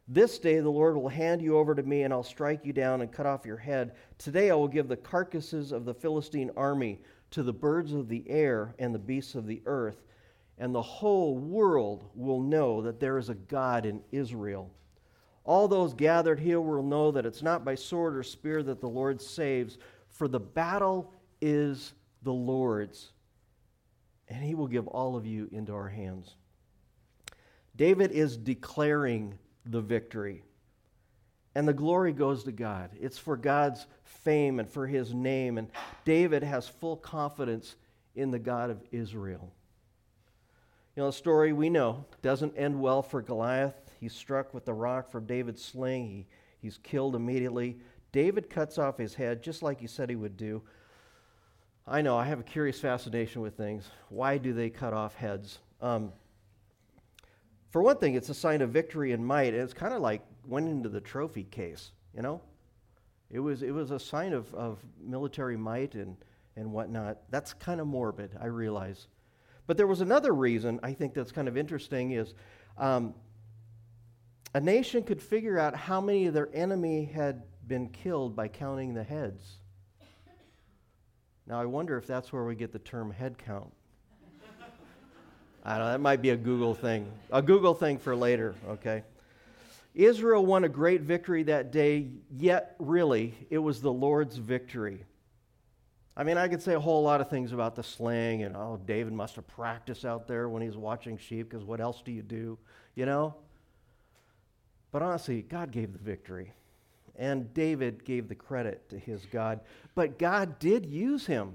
This 0.09 0.39
day 0.39 0.61
the 0.61 0.69
Lord 0.69 0.95
will 0.99 1.09
hand 1.09 1.41
you 1.41 1.57
over 1.57 1.75
to 1.75 1.83
me, 1.83 2.03
and 2.03 2.13
I'll 2.13 2.23
strike 2.23 2.67
you 2.67 2.75
down 2.75 3.01
and 3.01 3.11
cut 3.11 3.25
off 3.25 3.47
your 3.47 3.57
head. 3.57 3.93
Today 4.19 4.51
I 4.51 4.57
will 4.57 4.69
give 4.69 4.89
the 4.89 4.97
carcasses 4.97 5.73
of 5.73 5.87
the 5.87 5.95
Philistine 5.95 6.51
army 6.55 7.01
to 7.31 7.43
the 7.43 7.55
birds 7.55 7.95
of 7.95 8.09
the 8.09 8.29
air 8.29 8.75
and 8.79 8.95
the 8.95 8.99
beasts 8.99 9.35
of 9.35 9.47
the 9.47 9.63
earth, 9.65 10.05
and 10.59 10.75
the 10.75 10.83
whole 10.83 11.39
world 11.39 12.11
will 12.15 12.43
know 12.43 12.83
that 12.83 13.01
there 13.01 13.17
is 13.17 13.31
a 13.31 13.35
God 13.35 13.87
in 13.87 14.03
Israel. 14.13 14.71
All 15.45 15.67
those 15.69 15.95
gathered 15.95 16.39
here 16.39 16.61
will 16.61 16.83
know 16.83 17.11
that 17.11 17.27
it's 17.27 17.43
not 17.43 17.65
by 17.65 17.75
sword 17.75 18.17
or 18.17 18.23
spear 18.23 18.63
that 18.63 18.81
the 18.81 18.89
Lord 18.89 19.21
saves, 19.21 19.79
for 20.09 20.29
the 20.29 20.41
battle 20.41 21.13
is 21.41 21.95
the 22.23 22.33
Lord's, 22.33 23.11
and 24.29 24.43
he 24.43 24.55
will 24.55 24.69
give 24.69 24.87
all 24.87 25.17
of 25.17 25.27
you 25.27 25.49
into 25.51 25.75
our 25.75 25.89
hands. 25.89 26.37
David 27.75 28.13
is 28.13 28.37
declaring 28.37 29.39
the 29.67 29.81
victory. 29.81 30.45
And 31.55 31.69
the 31.69 31.75
glory 31.75 32.13
goes 32.13 32.45
to 32.45 32.53
God. 32.53 32.91
It's 32.99 33.19
for 33.19 33.37
God's 33.37 33.87
fame 34.05 34.59
and 34.59 34.69
for 34.69 34.87
his 34.87 35.13
name. 35.13 35.59
And 35.59 35.69
David 36.05 36.43
has 36.43 36.67
full 36.67 36.97
confidence 36.97 37.77
in 38.15 38.31
the 38.31 38.39
God 38.39 38.71
of 38.71 38.83
Israel. 38.91 39.53
You 40.97 41.03
know, 41.03 41.09
the 41.09 41.13
story 41.13 41.53
we 41.53 41.69
know 41.69 42.05
doesn't 42.23 42.57
end 42.57 42.81
well 42.81 43.03
for 43.03 43.21
Goliath. 43.21 43.75
He's 44.03 44.13
struck 44.13 44.53
with 44.53 44.65
the 44.65 44.75
rock 44.75 45.09
from 45.09 45.27
David's 45.27 45.65
sling. 45.65 46.09
He, 46.09 46.27
he's 46.61 46.77
killed 46.79 47.15
immediately. 47.15 47.79
David 48.11 48.51
cuts 48.51 48.77
off 48.77 48.99
his 48.99 49.15
head 49.15 49.45
just 49.45 49.63
like 49.63 49.81
he 49.81 49.87
said 49.87 50.11
he 50.11 50.17
would 50.17 50.37
do. 50.37 50.61
I 51.87 52.03
know, 52.03 52.17
I 52.17 52.25
have 52.25 52.41
a 52.41 52.43
curious 52.43 52.81
fascination 52.81 53.43
with 53.43 53.57
things. 53.57 53.89
Why 54.09 54.39
do 54.39 54.53
they 54.53 54.71
cut 54.71 54.93
off 54.93 55.15
heads? 55.15 55.61
Um, 55.81 56.13
for 57.71 57.81
one 57.81 57.99
thing, 57.99 58.17
it's 58.17 58.29
a 58.29 58.35
sign 58.35 58.61
of 58.61 58.71
victory 58.71 59.13
and 59.13 59.25
might. 59.25 59.55
And 59.55 59.63
it's 59.63 59.73
kind 59.73 59.95
of 59.95 60.01
like 60.01 60.23
went 60.49 60.69
into 60.69 60.89
the 60.89 61.01
trophy 61.01 61.45
case, 61.45 61.93
you 62.13 62.23
know? 62.23 62.41
It 63.31 63.39
was, 63.39 63.63
it 63.63 63.71
was 63.71 63.93
a 63.93 64.01
sign 64.01 64.33
of, 64.33 64.53
of 64.53 64.81
military 65.01 65.57
might 65.57 65.95
and, 65.95 66.17
and 66.57 66.73
whatnot. 66.73 67.19
That's 67.31 67.53
kind 67.53 67.81
of 67.81 67.87
morbid, 67.87 68.37
I 68.41 68.47
realize. 68.47 69.07
But 69.69 69.77
there 69.77 69.87
was 69.87 70.01
another 70.01 70.35
reason 70.35 70.81
I 70.83 70.93
think 70.93 71.15
that's 71.15 71.31
kind 71.31 71.47
of 71.47 71.57
interesting 71.57 72.11
is 72.11 72.35
um, 72.77 73.15
a 74.55 74.61
nation 74.61 75.03
could 75.03 75.23
figure 75.23 75.59
out 75.59 75.75
how 75.75 76.01
many 76.01 76.27
of 76.27 76.35
their 76.35 76.49
enemy 76.53 77.05
had 77.05 77.43
been 77.67 77.89
killed 77.89 78.37
by 78.37 78.49
counting 78.49 78.95
the 78.95 79.03
heads. 79.03 79.59
Now, 81.47 81.61
I 81.61 81.65
wonder 81.65 81.97
if 81.97 82.07
that's 82.07 82.33
where 82.33 82.45
we 82.45 82.55
get 82.55 82.73
the 82.73 82.79
term 82.79 83.11
head 83.11 83.39
count. 83.39 83.73
I 85.65 85.79
don't 85.79 85.87
know, 85.87 85.93
that 85.93 86.01
might 86.01 86.23
be 86.23 86.31
a 86.31 86.37
Google 86.37 86.75
thing. 86.75 87.07
A 87.31 87.41
Google 87.41 87.75
thing 87.75 87.99
for 87.99 88.17
later, 88.17 88.55
okay? 88.69 89.05
Israel 89.95 90.45
won 90.45 90.65
a 90.65 90.69
great 90.69 91.03
victory 91.03 91.45
that 91.45 91.71
day, 91.71 92.09
yet, 92.31 92.75
really, 92.79 93.35
it 93.49 93.59
was 93.59 93.81
the 93.81 93.93
Lord's 93.93 94.37
victory. 94.37 95.05
I 96.17 96.25
mean, 96.25 96.37
I 96.37 96.49
could 96.49 96.63
say 96.63 96.75
a 96.75 96.81
whole 96.81 97.03
lot 97.03 97.21
of 97.21 97.31
things 97.31 97.53
about 97.53 97.75
the 97.75 97.83
sling, 97.83 98.43
and 98.43 98.57
oh, 98.57 98.81
David 98.85 99.13
must 99.13 99.37
have 99.37 99.47
practiced 99.47 100.05
out 100.05 100.27
there 100.27 100.49
when 100.49 100.63
he's 100.63 100.77
watching 100.77 101.17
sheep, 101.17 101.49
because 101.49 101.65
what 101.65 101.81
else 101.81 102.03
do 102.03 102.11
you 102.11 102.23
do? 102.23 102.59
You 102.95 103.07
know? 103.07 103.35
But 104.93 105.03
honestly, 105.03 105.43
God 105.43 105.73
gave 105.73 105.93
the 105.93 105.99
victory. 105.99 106.53
And 107.17 107.53
David 107.53 108.05
gave 108.05 108.29
the 108.29 108.35
credit 108.35 108.89
to 108.91 108.99
his 108.99 109.27
God. 109.27 109.61
But 109.95 110.19
God 110.19 110.59
did 110.59 110.87
use 110.87 111.27
him. 111.27 111.55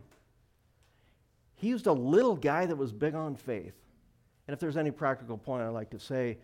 He 1.55 1.67
used 1.67 1.87
a 1.87 1.93
little 1.93 2.35
guy 2.35 2.65
that 2.65 2.75
was 2.75 2.91
big 2.91 3.15
on 3.15 3.35
faith. 3.35 3.73
And 4.47 4.53
if 4.53 4.59
there's 4.59 4.77
any 4.77 4.91
practical 4.91 5.37
point 5.37 5.63
I'd 5.63 5.69
like 5.69 5.89
to 5.91 5.99
say, 5.99 6.37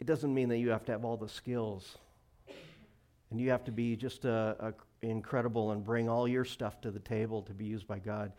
it 0.00 0.06
doesn't 0.06 0.34
mean 0.34 0.48
that 0.48 0.58
you 0.58 0.70
have 0.70 0.84
to 0.86 0.92
have 0.92 1.04
all 1.04 1.16
the 1.16 1.28
skills. 1.28 1.96
And 3.30 3.40
you 3.40 3.50
have 3.50 3.64
to 3.64 3.72
be 3.72 3.96
just 3.96 4.24
a, 4.24 4.56
a 4.60 4.74
incredible 5.02 5.72
and 5.72 5.84
bring 5.84 6.08
all 6.08 6.26
your 6.26 6.44
stuff 6.44 6.80
to 6.80 6.90
the 6.90 7.00
table 7.00 7.42
to 7.42 7.52
be 7.52 7.64
used 7.64 7.86
by 7.86 7.98
God. 7.98 8.32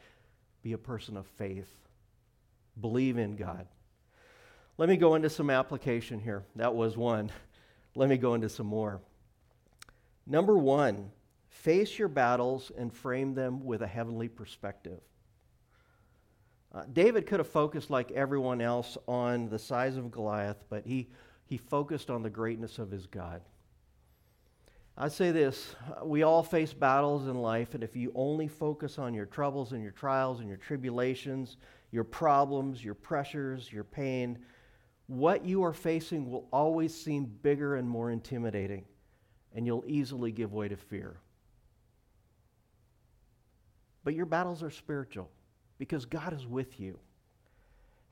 Be 0.63 0.73
a 0.73 0.77
person 0.77 1.15
of 1.15 1.25
faith. 1.27 1.69
Believe 2.81 3.17
in 3.17 3.35
God. 3.35 3.67
Let 4.77 4.89
me 4.89 4.97
go 4.97 5.15
into 5.15 5.29
some 5.29 5.49
application 5.49 6.19
here. 6.19 6.43
That 6.55 6.75
was 6.75 6.97
one. 6.97 7.31
Let 7.95 8.09
me 8.09 8.17
go 8.17 8.33
into 8.33 8.49
some 8.49 8.67
more. 8.67 9.01
Number 10.27 10.57
one, 10.57 11.11
face 11.47 11.97
your 11.97 12.09
battles 12.09 12.71
and 12.77 12.93
frame 12.93 13.35
them 13.35 13.63
with 13.63 13.81
a 13.81 13.88
heavenly 13.88 14.27
perspective. 14.27 14.99
Uh, 16.73 16.83
David 16.91 17.25
could 17.25 17.39
have 17.39 17.47
focused, 17.47 17.89
like 17.89 18.11
everyone 18.11 18.59
else, 18.59 18.97
on 19.07 19.47
the 19.47 19.59
size 19.59 19.95
of 19.95 20.11
Goliath, 20.11 20.61
but 20.69 20.85
he, 20.85 21.07
he 21.45 21.55
focused 21.57 22.09
on 22.09 22.21
the 22.21 22.29
greatness 22.29 22.79
of 22.79 22.91
his 22.91 23.05
God. 23.05 23.41
I 24.97 25.07
say 25.07 25.31
this 25.31 25.75
uh, 25.88 26.05
we 26.05 26.23
all 26.23 26.43
face 26.43 26.73
battles 26.73 27.27
in 27.27 27.35
life, 27.35 27.75
and 27.75 27.83
if 27.83 27.95
you 27.95 28.11
only 28.13 28.49
focus 28.49 28.99
on 28.99 29.13
your 29.13 29.25
troubles 29.25 29.71
and 29.71 29.81
your 29.81 29.93
trials 29.93 30.41
and 30.41 30.49
your 30.49 30.57
tribulations, 30.57 31.55
your 31.91 32.03
problems, 32.03 32.83
your 32.83 32.93
pressures, 32.93 33.71
your 33.71 33.85
pain, 33.85 34.38
what 35.07 35.45
you 35.45 35.63
are 35.63 35.73
facing 35.73 36.29
will 36.29 36.47
always 36.51 36.93
seem 36.93 37.25
bigger 37.25 37.75
and 37.75 37.87
more 37.87 38.11
intimidating, 38.11 38.85
and 39.53 39.65
you'll 39.65 39.83
easily 39.87 40.31
give 40.31 40.53
way 40.53 40.67
to 40.67 40.75
fear. 40.75 41.17
But 44.03 44.15
your 44.15 44.25
battles 44.25 44.63
are 44.63 44.71
spiritual 44.71 45.29
because 45.77 46.05
God 46.05 46.33
is 46.33 46.45
with 46.47 46.79
you. 46.79 46.99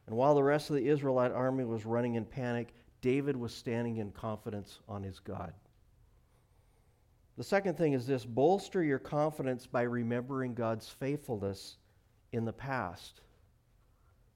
And 0.08 0.16
while 0.16 0.36
the 0.36 0.44
rest 0.44 0.70
of 0.70 0.76
the 0.76 0.88
Israelite 0.88 1.32
army 1.32 1.64
was 1.64 1.86
running 1.86 2.16
in 2.16 2.26
panic, 2.26 2.74
David 3.02 3.36
was 3.36 3.54
standing 3.54 3.98
in 3.98 4.12
confidence 4.12 4.80
on 4.88 5.04
his 5.04 5.20
God. 5.20 5.54
The 7.38 7.44
second 7.44 7.78
thing 7.78 7.94
is 7.94 8.06
this 8.06 8.26
bolster 8.26 8.84
your 8.84 9.00
confidence 9.00 9.66
by 9.66 9.84
remembering 9.84 10.54
God's 10.54 10.88
faithfulness 10.88 11.78
in 12.32 12.46
the 12.46 12.54
past. 12.54 13.22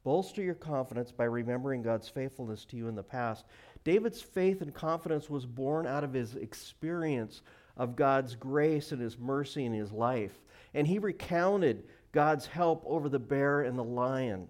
Bolster 0.07 0.41
your 0.41 0.55
confidence 0.55 1.11
by 1.11 1.25
remembering 1.25 1.81
God's 1.81 2.07
faithfulness 2.07 2.63
to 2.63 2.77
you 2.77 2.87
in 2.87 2.95
the 2.95 3.03
past. 3.03 3.43
David's 3.83 4.21
faith 4.21 4.61
and 4.61 4.73
confidence 4.73 5.29
was 5.29 5.45
born 5.45 5.85
out 5.85 6.05
of 6.05 6.13
his 6.13 6.35
experience 6.35 7.41
of 7.75 7.97
God's 7.97 8.33
grace 8.33 8.93
and 8.93 9.01
his 9.01 9.19
mercy 9.19 9.65
in 9.65 9.73
his 9.73 9.91
life. 9.91 10.31
And 10.73 10.87
he 10.87 10.97
recounted 10.97 11.83
God's 12.13 12.45
help 12.45 12.85
over 12.85 13.09
the 13.09 13.19
bear 13.19 13.63
and 13.63 13.77
the 13.77 13.83
lion. 13.83 14.47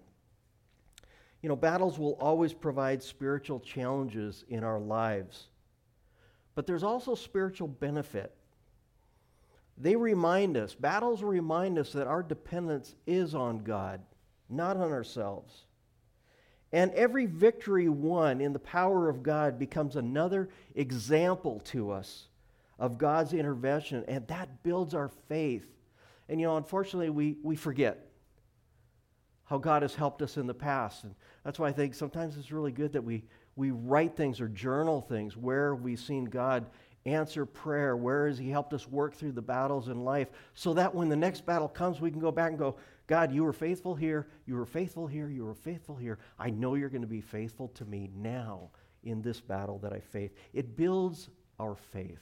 You 1.42 1.48
know, 1.48 1.56
battles 1.56 1.98
will 1.98 2.16
always 2.20 2.54
provide 2.54 3.02
spiritual 3.02 3.58
challenges 3.58 4.44
in 4.48 4.62
our 4.62 4.78
lives, 4.78 5.48
but 6.54 6.68
there's 6.68 6.84
also 6.84 7.16
spiritual 7.16 7.66
benefit. 7.66 8.32
They 9.76 9.96
remind 9.96 10.56
us, 10.56 10.76
battles 10.76 11.24
remind 11.24 11.80
us 11.80 11.92
that 11.94 12.06
our 12.06 12.22
dependence 12.22 12.94
is 13.08 13.34
on 13.34 13.64
God, 13.64 14.02
not 14.48 14.76
on 14.76 14.92
ourselves. 14.92 15.64
And 16.72 16.92
every 16.92 17.26
victory 17.26 17.88
won 17.88 18.40
in 18.40 18.52
the 18.52 18.58
power 18.58 19.08
of 19.08 19.22
God 19.22 19.58
becomes 19.58 19.96
another 19.96 20.50
example 20.74 21.60
to 21.66 21.90
us 21.90 22.28
of 22.78 22.98
God's 22.98 23.32
intervention, 23.32 24.04
and 24.06 24.26
that 24.28 24.62
builds 24.62 24.94
our 24.94 25.08
faith 25.08 25.78
and 26.28 26.40
you 26.40 26.46
know, 26.46 26.56
unfortunately, 26.56 27.10
we, 27.10 27.36
we 27.42 27.56
forget 27.56 28.06
how 29.44 29.58
God 29.58 29.82
has 29.82 29.94
helped 29.94 30.20
us 30.20 30.36
in 30.36 30.46
the 30.46 30.54
past. 30.54 31.04
And 31.04 31.14
that's 31.42 31.58
why 31.58 31.68
I 31.68 31.72
think 31.72 31.94
sometimes 31.94 32.36
it's 32.36 32.52
really 32.52 32.72
good 32.72 32.92
that 32.92 33.02
we, 33.02 33.24
we 33.56 33.70
write 33.70 34.14
things 34.14 34.40
or 34.40 34.48
journal 34.48 35.00
things 35.00 35.36
where 35.36 35.74
we've 35.74 35.98
seen 35.98 36.26
God 36.26 36.66
answer 37.06 37.46
prayer, 37.46 37.96
where 37.96 38.28
has 38.28 38.36
He 38.36 38.50
helped 38.50 38.74
us 38.74 38.86
work 38.86 39.14
through 39.14 39.32
the 39.32 39.40
battles 39.42 39.88
in 39.88 40.04
life, 40.04 40.28
so 40.52 40.74
that 40.74 40.94
when 40.94 41.08
the 41.08 41.16
next 41.16 41.46
battle 41.46 41.68
comes, 41.68 42.00
we 42.00 42.10
can 42.10 42.20
go 42.20 42.30
back 42.30 42.50
and 42.50 42.58
go, 42.58 42.76
God, 43.08 43.32
you 43.32 43.42
were 43.42 43.54
faithful 43.54 43.94
here, 43.94 44.28
you 44.46 44.54
were 44.54 44.66
faithful 44.66 45.06
here, 45.06 45.30
you 45.30 45.44
were 45.46 45.54
faithful 45.54 45.96
here. 45.96 46.18
I 46.38 46.50
know 46.50 46.74
you're 46.74 46.90
going 46.90 47.02
to 47.02 47.08
be 47.08 47.22
faithful 47.22 47.68
to 47.68 47.86
me 47.86 48.10
now 48.14 48.68
in 49.02 49.22
this 49.22 49.40
battle 49.40 49.78
that 49.78 49.94
I 49.94 49.98
face. 49.98 50.30
It 50.52 50.76
builds 50.76 51.30
our 51.58 51.74
faith. 51.74 52.20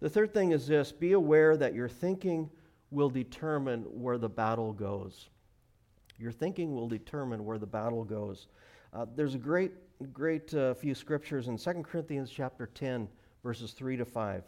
The 0.00 0.08
third 0.08 0.32
thing 0.32 0.52
is 0.52 0.68
this 0.68 0.92
be 0.92 1.12
aware 1.12 1.56
that 1.56 1.74
your 1.74 1.88
thinking 1.88 2.48
will 2.92 3.10
determine 3.10 3.82
where 3.82 4.16
the 4.16 4.28
battle 4.28 4.72
goes. 4.72 5.28
Your 6.18 6.32
thinking 6.32 6.72
will 6.72 6.88
determine 6.88 7.44
where 7.44 7.58
the 7.58 7.66
battle 7.66 8.04
goes. 8.04 8.46
Uh, 8.92 9.06
there's 9.16 9.34
a 9.34 9.38
great, 9.38 9.72
great 10.12 10.54
uh, 10.54 10.74
few 10.74 10.94
scriptures 10.94 11.48
in 11.48 11.58
2 11.58 11.82
Corinthians 11.82 12.30
chapter 12.30 12.66
10, 12.66 13.08
verses 13.42 13.72
3 13.72 13.96
to 13.96 14.04
5. 14.04 14.38
It 14.38 14.44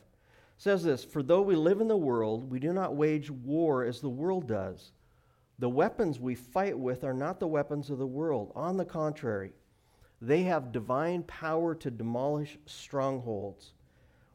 says 0.56 0.84
this 0.84 1.04
For 1.04 1.24
though 1.24 1.42
we 1.42 1.56
live 1.56 1.80
in 1.80 1.88
the 1.88 1.96
world, 1.96 2.48
we 2.48 2.60
do 2.60 2.72
not 2.72 2.94
wage 2.94 3.28
war 3.28 3.84
as 3.84 4.00
the 4.00 4.08
world 4.08 4.46
does. 4.46 4.92
The 5.60 5.68
weapons 5.68 6.18
we 6.18 6.34
fight 6.34 6.78
with 6.78 7.04
are 7.04 7.12
not 7.12 7.38
the 7.38 7.46
weapons 7.46 7.90
of 7.90 7.98
the 7.98 8.06
world. 8.06 8.50
On 8.56 8.78
the 8.78 8.84
contrary, 8.84 9.52
they 10.22 10.42
have 10.44 10.72
divine 10.72 11.22
power 11.24 11.74
to 11.74 11.90
demolish 11.90 12.58
strongholds. 12.64 13.74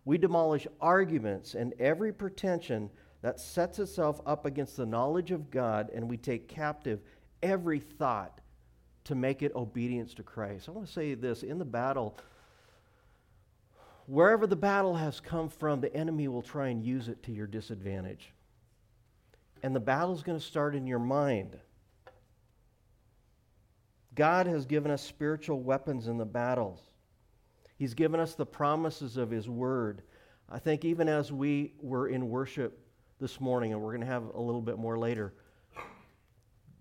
We 0.06 0.20
demolish 0.20 0.68
arguments 0.80 1.56
and 1.56 1.74
every 1.80 2.14
pretension 2.14 2.92
that 3.24 3.40
sets 3.40 3.80
itself 3.80 4.22
up 4.28 4.46
against 4.46 4.78
the 4.78 4.86
knowledge 4.86 5.32
of 5.32 5.50
God, 5.50 5.90
and 5.96 6.08
we 6.08 6.16
take 6.16 6.48
captive 6.48 7.02
every 7.42 7.80
thought 7.80 8.40
to 9.06 9.16
make 9.16 9.42
it 9.42 9.56
obedience 9.56 10.14
to 10.14 10.24
Christ. 10.24 10.70
I 10.70 10.74
want 10.74 10.86
to 10.86 10.94
say 10.94 11.16
this 11.16 11.42
in 11.42 11.58
the 11.58 11.66
battle, 11.66 12.16
wherever 14.06 14.46
the 14.46 14.56
battle 14.56 14.94
has 14.94 15.20
come 15.20 15.50
from, 15.50 15.82
the 15.82 15.96
enemy 15.96 16.28
will 16.28 16.44
try 16.44 16.68
and 16.68 16.84
use 16.84 17.08
it 17.08 17.24
to 17.24 17.32
your 17.32 17.48
disadvantage. 17.48 18.35
And 19.66 19.76
the 19.76 19.80
battle 19.80 20.14
is 20.14 20.22
going 20.22 20.38
to 20.38 20.46
start 20.46 20.76
in 20.76 20.86
your 20.86 21.00
mind. 21.00 21.58
God 24.14 24.46
has 24.46 24.64
given 24.64 24.92
us 24.92 25.02
spiritual 25.02 25.64
weapons 25.64 26.08
in 26.08 26.20
the 26.20 26.26
battles. 26.26 26.92
He's 27.76 27.96
given 27.96 28.20
us 28.20 28.36
the 28.36 28.46
promises 28.46 29.18
of 29.18 29.32
His 29.32 29.50
Word. 29.50 30.04
I 30.52 30.60
think 30.60 30.86
even 30.86 31.10
as 31.10 31.32
we 31.32 31.74
were 31.82 32.10
in 32.10 32.30
worship 32.30 32.78
this 33.20 33.42
morning, 33.42 33.74
and 33.74 33.82
we're 33.82 33.90
going 33.90 34.02
to 34.02 34.06
have 34.06 34.36
a 34.36 34.40
little 34.40 34.62
bit 34.62 34.78
more 34.78 35.00
later. 35.00 35.34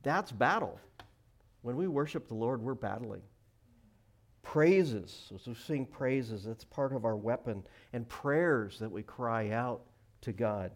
That's 0.03 0.31
battle. 0.31 0.79
When 1.63 1.77
we 1.79 1.89
worship 1.89 2.29
the 2.29 2.35
Lord, 2.35 2.61
we're 2.61 2.75
battling. 2.75 3.23
Praises, 4.43 5.33
we 5.47 5.55
sing 5.55 5.87
praises, 5.87 6.45
that's 6.45 6.65
part 6.65 6.93
of 6.93 7.07
our 7.07 7.17
weapon, 7.17 7.65
and 7.95 8.07
prayers 8.11 8.79
that 8.79 8.93
we 8.93 9.03
cry 9.03 9.53
out 9.53 9.81
to 10.21 10.35
God. 10.35 10.71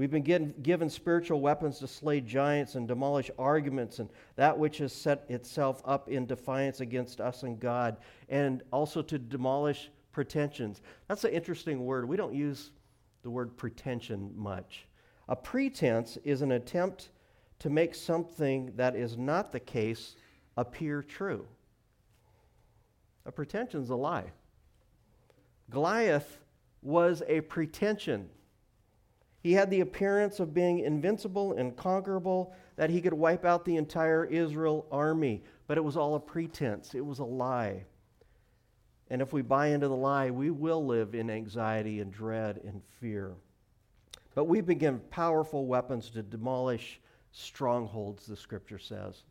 We've 0.00 0.10
been 0.10 0.22
given, 0.22 0.54
given 0.62 0.88
spiritual 0.88 1.42
weapons 1.42 1.78
to 1.80 1.86
slay 1.86 2.22
giants 2.22 2.74
and 2.74 2.88
demolish 2.88 3.30
arguments 3.38 3.98
and 3.98 4.08
that 4.34 4.58
which 4.58 4.78
has 4.78 4.94
set 4.94 5.26
itself 5.28 5.82
up 5.84 6.08
in 6.08 6.24
defiance 6.24 6.80
against 6.80 7.20
us 7.20 7.42
and 7.42 7.60
God, 7.60 7.98
and 8.30 8.62
also 8.72 9.02
to 9.02 9.18
demolish 9.18 9.90
pretensions. 10.12 10.80
That's 11.06 11.24
an 11.24 11.32
interesting 11.32 11.84
word. 11.84 12.08
We 12.08 12.16
don't 12.16 12.32
use 12.32 12.70
the 13.22 13.28
word 13.28 13.58
pretension 13.58 14.32
much. 14.34 14.86
A 15.28 15.36
pretense 15.36 16.16
is 16.24 16.40
an 16.40 16.52
attempt 16.52 17.10
to 17.58 17.68
make 17.68 17.94
something 17.94 18.72
that 18.76 18.96
is 18.96 19.18
not 19.18 19.52
the 19.52 19.60
case 19.60 20.16
appear 20.56 21.02
true. 21.02 21.46
A 23.26 23.32
pretension 23.32 23.82
is 23.82 23.90
a 23.90 23.96
lie. 23.96 24.32
Goliath 25.68 26.38
was 26.80 27.22
a 27.28 27.42
pretension. 27.42 28.30
He 29.42 29.52
had 29.52 29.70
the 29.70 29.80
appearance 29.80 30.38
of 30.38 30.52
being 30.52 30.80
invincible 30.80 31.54
and 31.54 31.76
conquerable, 31.76 32.54
that 32.76 32.90
he 32.90 33.00
could 33.00 33.14
wipe 33.14 33.44
out 33.44 33.64
the 33.64 33.76
entire 33.76 34.24
Israel 34.26 34.86
army, 34.92 35.42
but 35.66 35.78
it 35.78 35.84
was 35.84 35.96
all 35.96 36.14
a 36.14 36.20
pretense. 36.20 36.94
It 36.94 37.04
was 37.04 37.20
a 37.20 37.24
lie. 37.24 37.84
And 39.08 39.22
if 39.22 39.32
we 39.32 39.42
buy 39.42 39.68
into 39.68 39.88
the 39.88 39.96
lie, 39.96 40.30
we 40.30 40.50
will 40.50 40.84
live 40.86 41.14
in 41.14 41.30
anxiety 41.30 42.00
and 42.00 42.12
dread 42.12 42.60
and 42.64 42.82
fear. 43.00 43.34
But 44.34 44.44
we've 44.44 44.66
been 44.66 44.78
given 44.78 45.00
powerful 45.10 45.66
weapons 45.66 46.10
to 46.10 46.22
demolish 46.22 47.00
strongholds, 47.32 48.26
the 48.26 48.36
scripture 48.36 48.78
says. 48.78 49.24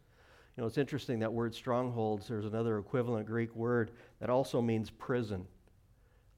You 0.57 0.61
know, 0.61 0.67
it's 0.67 0.77
interesting 0.77 1.19
that 1.19 1.31
word 1.31 1.55
strongholds, 1.55 2.27
there's 2.27 2.45
another 2.45 2.79
equivalent 2.79 3.25
Greek 3.27 3.55
word 3.55 3.91
that 4.19 4.29
also 4.29 4.61
means 4.61 4.89
prison. 4.89 5.45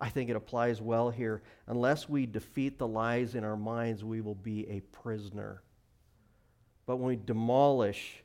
I 0.01 0.09
think 0.09 0.31
it 0.31 0.35
applies 0.35 0.81
well 0.81 1.11
here. 1.11 1.43
Unless 1.67 2.09
we 2.09 2.25
defeat 2.25 2.79
the 2.79 2.87
lies 2.87 3.35
in 3.35 3.43
our 3.43 3.55
minds, 3.55 4.03
we 4.03 4.19
will 4.19 4.35
be 4.35 4.67
a 4.67 4.79
prisoner. 4.79 5.61
But 6.87 6.97
when 6.97 7.07
we 7.07 7.15
demolish 7.15 8.23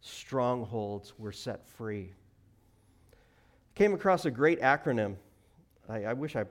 strongholds, 0.00 1.14
we're 1.16 1.30
set 1.30 1.64
free. 1.64 2.12
Came 3.76 3.94
across 3.94 4.24
a 4.24 4.30
great 4.32 4.60
acronym. 4.60 5.14
I, 5.88 6.04
I 6.06 6.12
wish 6.12 6.34
I, 6.34 6.44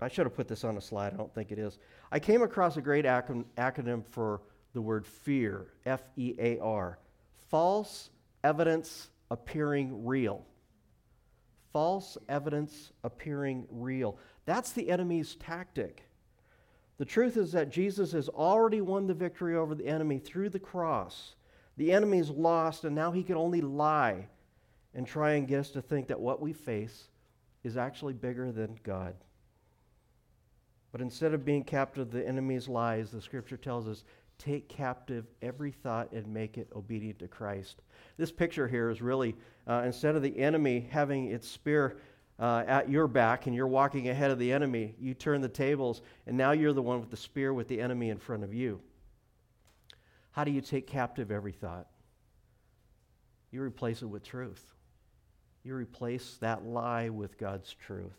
I 0.00 0.08
should 0.08 0.26
have 0.26 0.36
put 0.36 0.48
this 0.48 0.64
on 0.64 0.76
a 0.76 0.82
slide. 0.82 1.14
I 1.14 1.16
don't 1.16 1.34
think 1.34 1.50
it 1.50 1.58
is. 1.58 1.78
I 2.12 2.18
came 2.20 2.42
across 2.42 2.76
a 2.76 2.82
great 2.82 3.06
acronym 3.06 4.04
for 4.04 4.42
the 4.74 4.82
word 4.82 5.06
fear, 5.06 5.68
F 5.86 6.02
E 6.16 6.34
A 6.38 6.58
R. 6.58 6.98
False 7.48 8.10
evidence 8.42 9.08
appearing 9.30 10.04
real. 10.04 10.44
False 11.74 12.16
evidence 12.28 12.92
appearing 13.02 13.66
real. 13.68 14.16
That's 14.46 14.70
the 14.70 14.88
enemy's 14.90 15.34
tactic. 15.34 16.04
The 16.98 17.04
truth 17.04 17.36
is 17.36 17.50
that 17.50 17.70
Jesus 17.70 18.12
has 18.12 18.28
already 18.28 18.80
won 18.80 19.08
the 19.08 19.14
victory 19.14 19.56
over 19.56 19.74
the 19.74 19.88
enemy 19.88 20.18
through 20.18 20.50
the 20.50 20.60
cross. 20.60 21.34
The 21.76 21.90
enemy 21.90 22.18
is 22.18 22.30
lost, 22.30 22.84
and 22.84 22.94
now 22.94 23.10
he 23.10 23.24
can 23.24 23.36
only 23.36 23.60
lie 23.60 24.28
and 24.94 25.04
try 25.04 25.32
and 25.32 25.48
get 25.48 25.58
us 25.58 25.70
to 25.70 25.82
think 25.82 26.06
that 26.06 26.20
what 26.20 26.40
we 26.40 26.52
face 26.52 27.08
is 27.64 27.76
actually 27.76 28.12
bigger 28.12 28.52
than 28.52 28.78
God. 28.84 29.16
But 30.92 31.00
instead 31.00 31.34
of 31.34 31.44
being 31.44 31.64
captive 31.64 32.10
to 32.12 32.18
the 32.18 32.28
enemy's 32.28 32.68
lies, 32.68 33.10
the 33.10 33.20
scripture 33.20 33.56
tells 33.56 33.88
us 33.88 34.04
take 34.38 34.68
captive 34.68 35.26
every 35.42 35.70
thought 35.70 36.12
and 36.12 36.26
make 36.26 36.58
it 36.58 36.68
obedient 36.74 37.18
to 37.20 37.28
Christ. 37.28 37.82
This 38.16 38.32
picture 38.32 38.68
here 38.68 38.90
is 38.90 39.00
really, 39.00 39.36
uh, 39.66 39.82
instead 39.84 40.16
of 40.16 40.22
the 40.22 40.38
enemy 40.38 40.88
having 40.90 41.26
its 41.26 41.48
spear 41.48 41.98
uh, 42.38 42.64
at 42.66 42.90
your 42.90 43.06
back 43.06 43.46
and 43.46 43.54
you're 43.54 43.68
walking 43.68 44.08
ahead 44.08 44.30
of 44.30 44.38
the 44.38 44.52
enemy, 44.52 44.94
you 44.98 45.14
turn 45.14 45.40
the 45.40 45.48
tables 45.48 46.02
and 46.26 46.36
now 46.36 46.52
you're 46.52 46.72
the 46.72 46.82
one 46.82 47.00
with 47.00 47.10
the 47.10 47.16
spear 47.16 47.54
with 47.54 47.68
the 47.68 47.80
enemy 47.80 48.10
in 48.10 48.18
front 48.18 48.44
of 48.44 48.52
you. 48.52 48.80
How 50.32 50.44
do 50.44 50.50
you 50.50 50.60
take 50.60 50.86
captive 50.86 51.30
every 51.30 51.52
thought? 51.52 51.86
You 53.52 53.62
replace 53.62 54.02
it 54.02 54.06
with 54.06 54.24
truth. 54.24 54.64
You 55.62 55.74
replace 55.74 56.38
that 56.40 56.64
lie 56.66 57.08
with 57.08 57.38
God's 57.38 57.72
truth. 57.72 58.18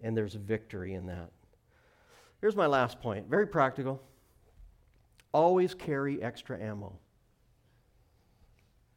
And 0.00 0.16
there's 0.16 0.34
victory 0.34 0.94
in 0.94 1.06
that. 1.06 1.30
Here's 2.40 2.54
my 2.54 2.66
last 2.66 3.00
point 3.00 3.28
very 3.28 3.46
practical. 3.46 4.00
Always 5.32 5.74
carry 5.74 6.22
extra 6.22 6.58
ammo. 6.60 6.98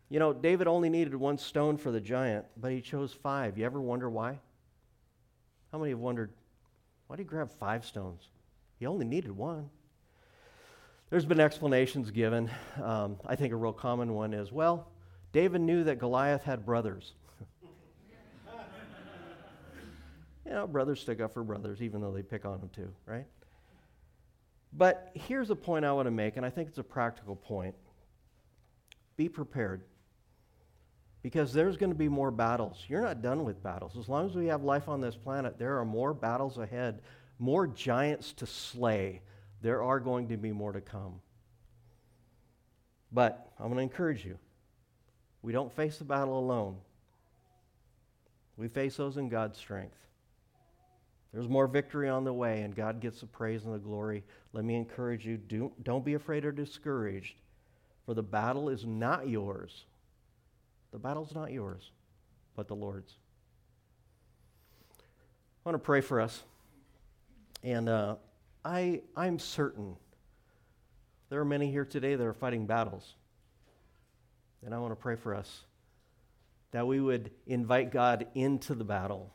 You 0.10 0.20
know, 0.20 0.34
David 0.34 0.68
only 0.68 0.90
needed 0.90 1.16
one 1.16 1.38
stone 1.38 1.78
for 1.78 1.92
the 1.92 2.02
giant, 2.02 2.46
but 2.58 2.72
he 2.72 2.82
chose 2.82 3.14
five. 3.14 3.58
You 3.58 3.66
ever 3.66 3.80
wonder 3.80 4.10
why? 4.10 4.40
How 5.72 5.78
many 5.78 5.92
have 5.92 6.00
wondered, 6.00 6.32
why 7.08 7.16
did 7.16 7.24
he 7.24 7.28
grab 7.28 7.50
five 7.60 7.86
stones? 7.86 8.28
He 8.78 8.86
only 8.86 9.06
needed 9.06 9.32
one. 9.32 9.70
There's 11.10 11.26
been 11.26 11.40
explanations 11.40 12.12
given. 12.12 12.50
Um, 12.82 13.18
I 13.26 13.36
think 13.36 13.54
a 13.54 13.56
real 13.56 13.74
common 13.74 14.14
one 14.14 14.34
is 14.34 14.52
well, 14.52 14.88
David 15.32 15.62
knew 15.62 15.84
that 15.86 16.00
Goliath 16.00 16.44
had 16.44 16.66
brothers. 16.66 17.14
you 20.46 20.52
know, 20.52 20.68
brothers 20.68 21.00
stick 21.00 21.22
up 21.22 21.34
for 21.34 21.44
brothers, 21.44 21.82
even 21.82 22.02
though 22.02 22.12
they 22.12 22.22
pick 22.22 22.44
on 22.46 22.60
them 22.60 22.70
too, 22.76 22.90
right? 23.06 23.26
But 24.74 25.12
here's 25.14 25.50
a 25.50 25.56
point 25.56 25.86
I 25.86 25.92
want 25.92 26.08
to 26.08 26.12
make, 26.12 26.38
and 26.38 26.46
I 26.46 26.50
think 26.50 26.70
it's 26.70 26.78
a 26.78 26.84
practical 26.84 27.36
point. 27.36 27.76
Be 29.18 29.28
prepared. 29.28 29.84
Because 31.22 31.54
there's 31.54 31.78
going 31.78 31.92
to 31.92 31.98
be 31.98 32.10
more 32.10 32.32
battles. 32.32 32.84
You're 32.88 33.02
not 33.02 33.22
done 33.22 33.44
with 33.44 33.62
battles. 33.62 33.96
As 33.98 34.10
long 34.10 34.28
as 34.28 34.36
we 34.36 34.48
have 34.48 34.64
life 34.64 34.90
on 34.90 35.02
this 35.02 35.16
planet, 35.16 35.60
there 35.60 35.78
are 35.78 35.86
more 35.86 36.14
battles 36.14 36.58
ahead, 36.58 37.02
more 37.38 37.68
giants 37.68 38.34
to 38.34 38.48
slay. 38.48 39.22
There 39.62 39.84
are 39.84 40.00
going 40.00 40.30
to 40.30 40.38
be 40.38 40.52
more 40.52 40.72
to 40.72 40.82
come. 40.82 41.22
But 43.12 43.52
I'm 43.60 43.66
going 43.66 43.78
to 43.78 43.84
encourage 43.84 44.26
you 44.26 44.38
we 45.44 45.52
don't 45.52 45.72
face 45.72 45.98
the 45.98 46.06
battle 46.06 46.38
alone, 46.38 46.78
we 48.58 48.68
face 48.68 48.96
those 48.98 49.18
in 49.18 49.28
God's 49.30 49.58
strength. 49.58 49.98
There's 51.34 51.48
more 51.48 51.68
victory 51.68 52.10
on 52.10 52.26
the 52.26 52.34
way, 52.34 52.62
and 52.62 52.76
God 52.76 53.00
gets 53.00 53.22
the 53.22 53.26
praise 53.26 53.64
and 53.64 53.74
the 53.74 53.80
glory. 53.80 54.24
Let 54.52 54.66
me 54.66 54.76
encourage 54.76 55.26
you 55.26 55.38
do, 55.38 55.72
don't 55.84 56.04
be 56.04 56.16
afraid 56.16 56.44
or 56.44 56.52
discouraged, 56.52 57.36
for 58.06 58.14
the 58.14 58.24
battle 58.24 58.68
is 58.68 58.86
not 58.86 59.30
yours. 59.30 59.86
The 60.92 61.00
battle's 61.00 61.34
not 61.34 61.52
yours, 61.52 61.92
but 62.56 62.68
the 62.68 62.76
Lord's. 62.76 63.14
I 65.00 65.70
want 65.70 65.76
to 65.76 65.86
pray 65.86 66.02
for 66.02 66.20
us. 66.20 66.44
And 67.64 67.88
uh, 67.88 68.16
I, 68.66 69.02
I'm 69.16 69.40
certain 69.40 69.96
there 71.32 71.40
are 71.40 71.46
many 71.46 71.72
here 71.72 71.86
today 71.86 72.16
that 72.16 72.28
are 72.28 72.34
fighting 72.34 72.66
battles. 72.66 73.14
And 74.66 74.76
I 74.76 74.80
want 74.80 74.92
to 74.92 74.98
pray 74.98 75.16
for 75.16 75.34
us 75.34 75.62
that 76.72 76.86
we 76.86 77.00
would 77.00 77.32
invite 77.48 77.92
God 77.92 78.28
into 78.36 78.76
the 78.76 78.84
battle 78.84 79.34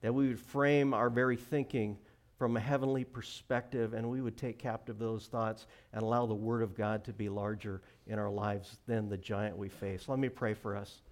that 0.00 0.14
we 0.14 0.28
would 0.28 0.40
frame 0.40 0.94
our 0.94 1.10
very 1.10 1.36
thinking 1.36 1.98
from 2.38 2.56
a 2.56 2.60
heavenly 2.60 3.04
perspective 3.04 3.92
and 3.92 4.08
we 4.08 4.22
would 4.22 4.36
take 4.36 4.58
captive 4.58 4.98
those 4.98 5.26
thoughts 5.26 5.66
and 5.92 6.02
allow 6.02 6.24
the 6.24 6.34
Word 6.34 6.62
of 6.62 6.74
God 6.74 7.04
to 7.04 7.12
be 7.12 7.28
larger 7.28 7.82
in 8.06 8.18
our 8.18 8.30
lives 8.30 8.78
than 8.86 9.08
the 9.08 9.18
giant 9.18 9.58
we 9.58 9.68
face. 9.68 10.08
Let 10.08 10.18
me 10.18 10.30
pray 10.30 10.54
for 10.54 10.74
us. 10.74 11.02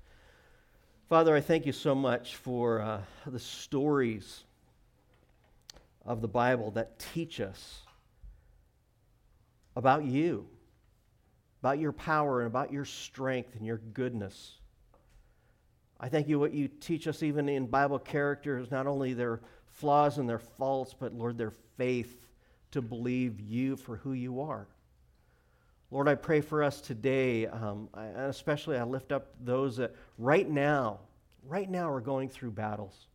Father, 1.08 1.34
I 1.34 1.40
thank 1.40 1.66
you 1.66 1.72
so 1.72 1.94
much 1.94 2.36
for 2.36 2.80
uh, 2.80 3.00
the 3.26 3.38
stories 3.38 4.44
of 6.04 6.22
the 6.22 6.28
Bible 6.28 6.70
that 6.72 6.98
teach 6.98 7.40
us 7.40 7.82
about 9.76 10.04
you, 10.04 10.46
about 11.60 11.78
your 11.78 11.92
power, 11.92 12.40
and 12.40 12.46
about 12.46 12.72
your 12.72 12.84
strength 12.84 13.54
and 13.54 13.66
your 13.66 13.78
goodness. 13.92 14.54
I 16.00 16.08
thank 16.08 16.28
you 16.28 16.38
what 16.38 16.52
you 16.52 16.68
teach 16.68 17.08
us 17.08 17.22
even 17.22 17.48
in 17.48 17.66
Bible 17.66 17.98
characters, 17.98 18.70
not 18.70 18.86
only 18.86 19.14
their 19.14 19.40
flaws 19.66 20.18
and 20.18 20.28
their 20.28 20.38
faults, 20.38 20.94
but 20.98 21.12
Lord, 21.12 21.38
their 21.38 21.52
faith 21.76 22.26
to 22.70 22.82
believe 22.82 23.40
you 23.40 23.76
for 23.76 23.96
who 23.96 24.12
you 24.12 24.40
are. 24.40 24.68
Lord, 25.90 26.06
I 26.06 26.14
pray 26.14 26.40
for 26.40 26.62
us 26.62 26.80
today, 26.80 27.46
um, 27.46 27.88
I, 27.94 28.04
especially 28.06 28.76
I 28.76 28.84
lift 28.84 29.10
up 29.10 29.34
those 29.40 29.78
that 29.78 29.94
right 30.18 30.48
now, 30.48 31.00
right 31.46 31.68
now 31.68 31.90
are 31.90 32.00
going 32.00 32.28
through 32.28 32.50
battles. 32.50 33.06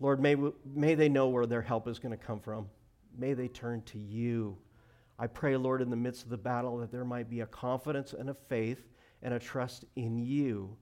Lord, 0.00 0.20
may, 0.20 0.34
may 0.66 0.96
they 0.96 1.08
know 1.08 1.28
where 1.28 1.46
their 1.46 1.62
help 1.62 1.86
is 1.86 2.00
going 2.00 2.10
to 2.10 2.22
come 2.22 2.40
from. 2.40 2.68
May 3.16 3.34
they 3.34 3.46
turn 3.46 3.82
to 3.82 3.98
you. 3.98 4.58
I 5.18 5.28
pray, 5.28 5.56
Lord, 5.56 5.80
in 5.80 5.90
the 5.90 5.96
midst 5.96 6.24
of 6.24 6.30
the 6.30 6.36
battle, 6.36 6.78
that 6.78 6.90
there 6.90 7.04
might 7.04 7.30
be 7.30 7.40
a 7.40 7.46
confidence 7.46 8.12
and 8.12 8.28
a 8.28 8.34
faith 8.34 8.91
and 9.22 9.34
a 9.34 9.38
trust 9.38 9.84
in 9.96 10.18
you 10.18 10.76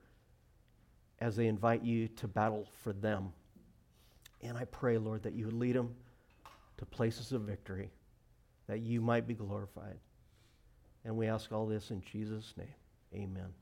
as 1.20 1.36
they 1.36 1.46
invite 1.46 1.82
you 1.82 2.08
to 2.08 2.26
battle 2.26 2.66
for 2.82 2.92
them. 2.92 3.32
And 4.42 4.56
I 4.56 4.64
pray, 4.64 4.96
Lord, 4.96 5.22
that 5.22 5.34
you 5.34 5.44
would 5.44 5.54
lead 5.54 5.76
them 5.76 5.94
to 6.78 6.86
places 6.86 7.32
of 7.32 7.42
victory, 7.42 7.90
that 8.66 8.80
you 8.80 9.00
might 9.00 9.26
be 9.26 9.34
glorified. 9.34 9.98
And 11.04 11.16
we 11.16 11.26
ask 11.26 11.52
all 11.52 11.66
this 11.66 11.90
in 11.90 12.02
Jesus' 12.02 12.54
name. 12.56 12.74
Amen. 13.14 13.52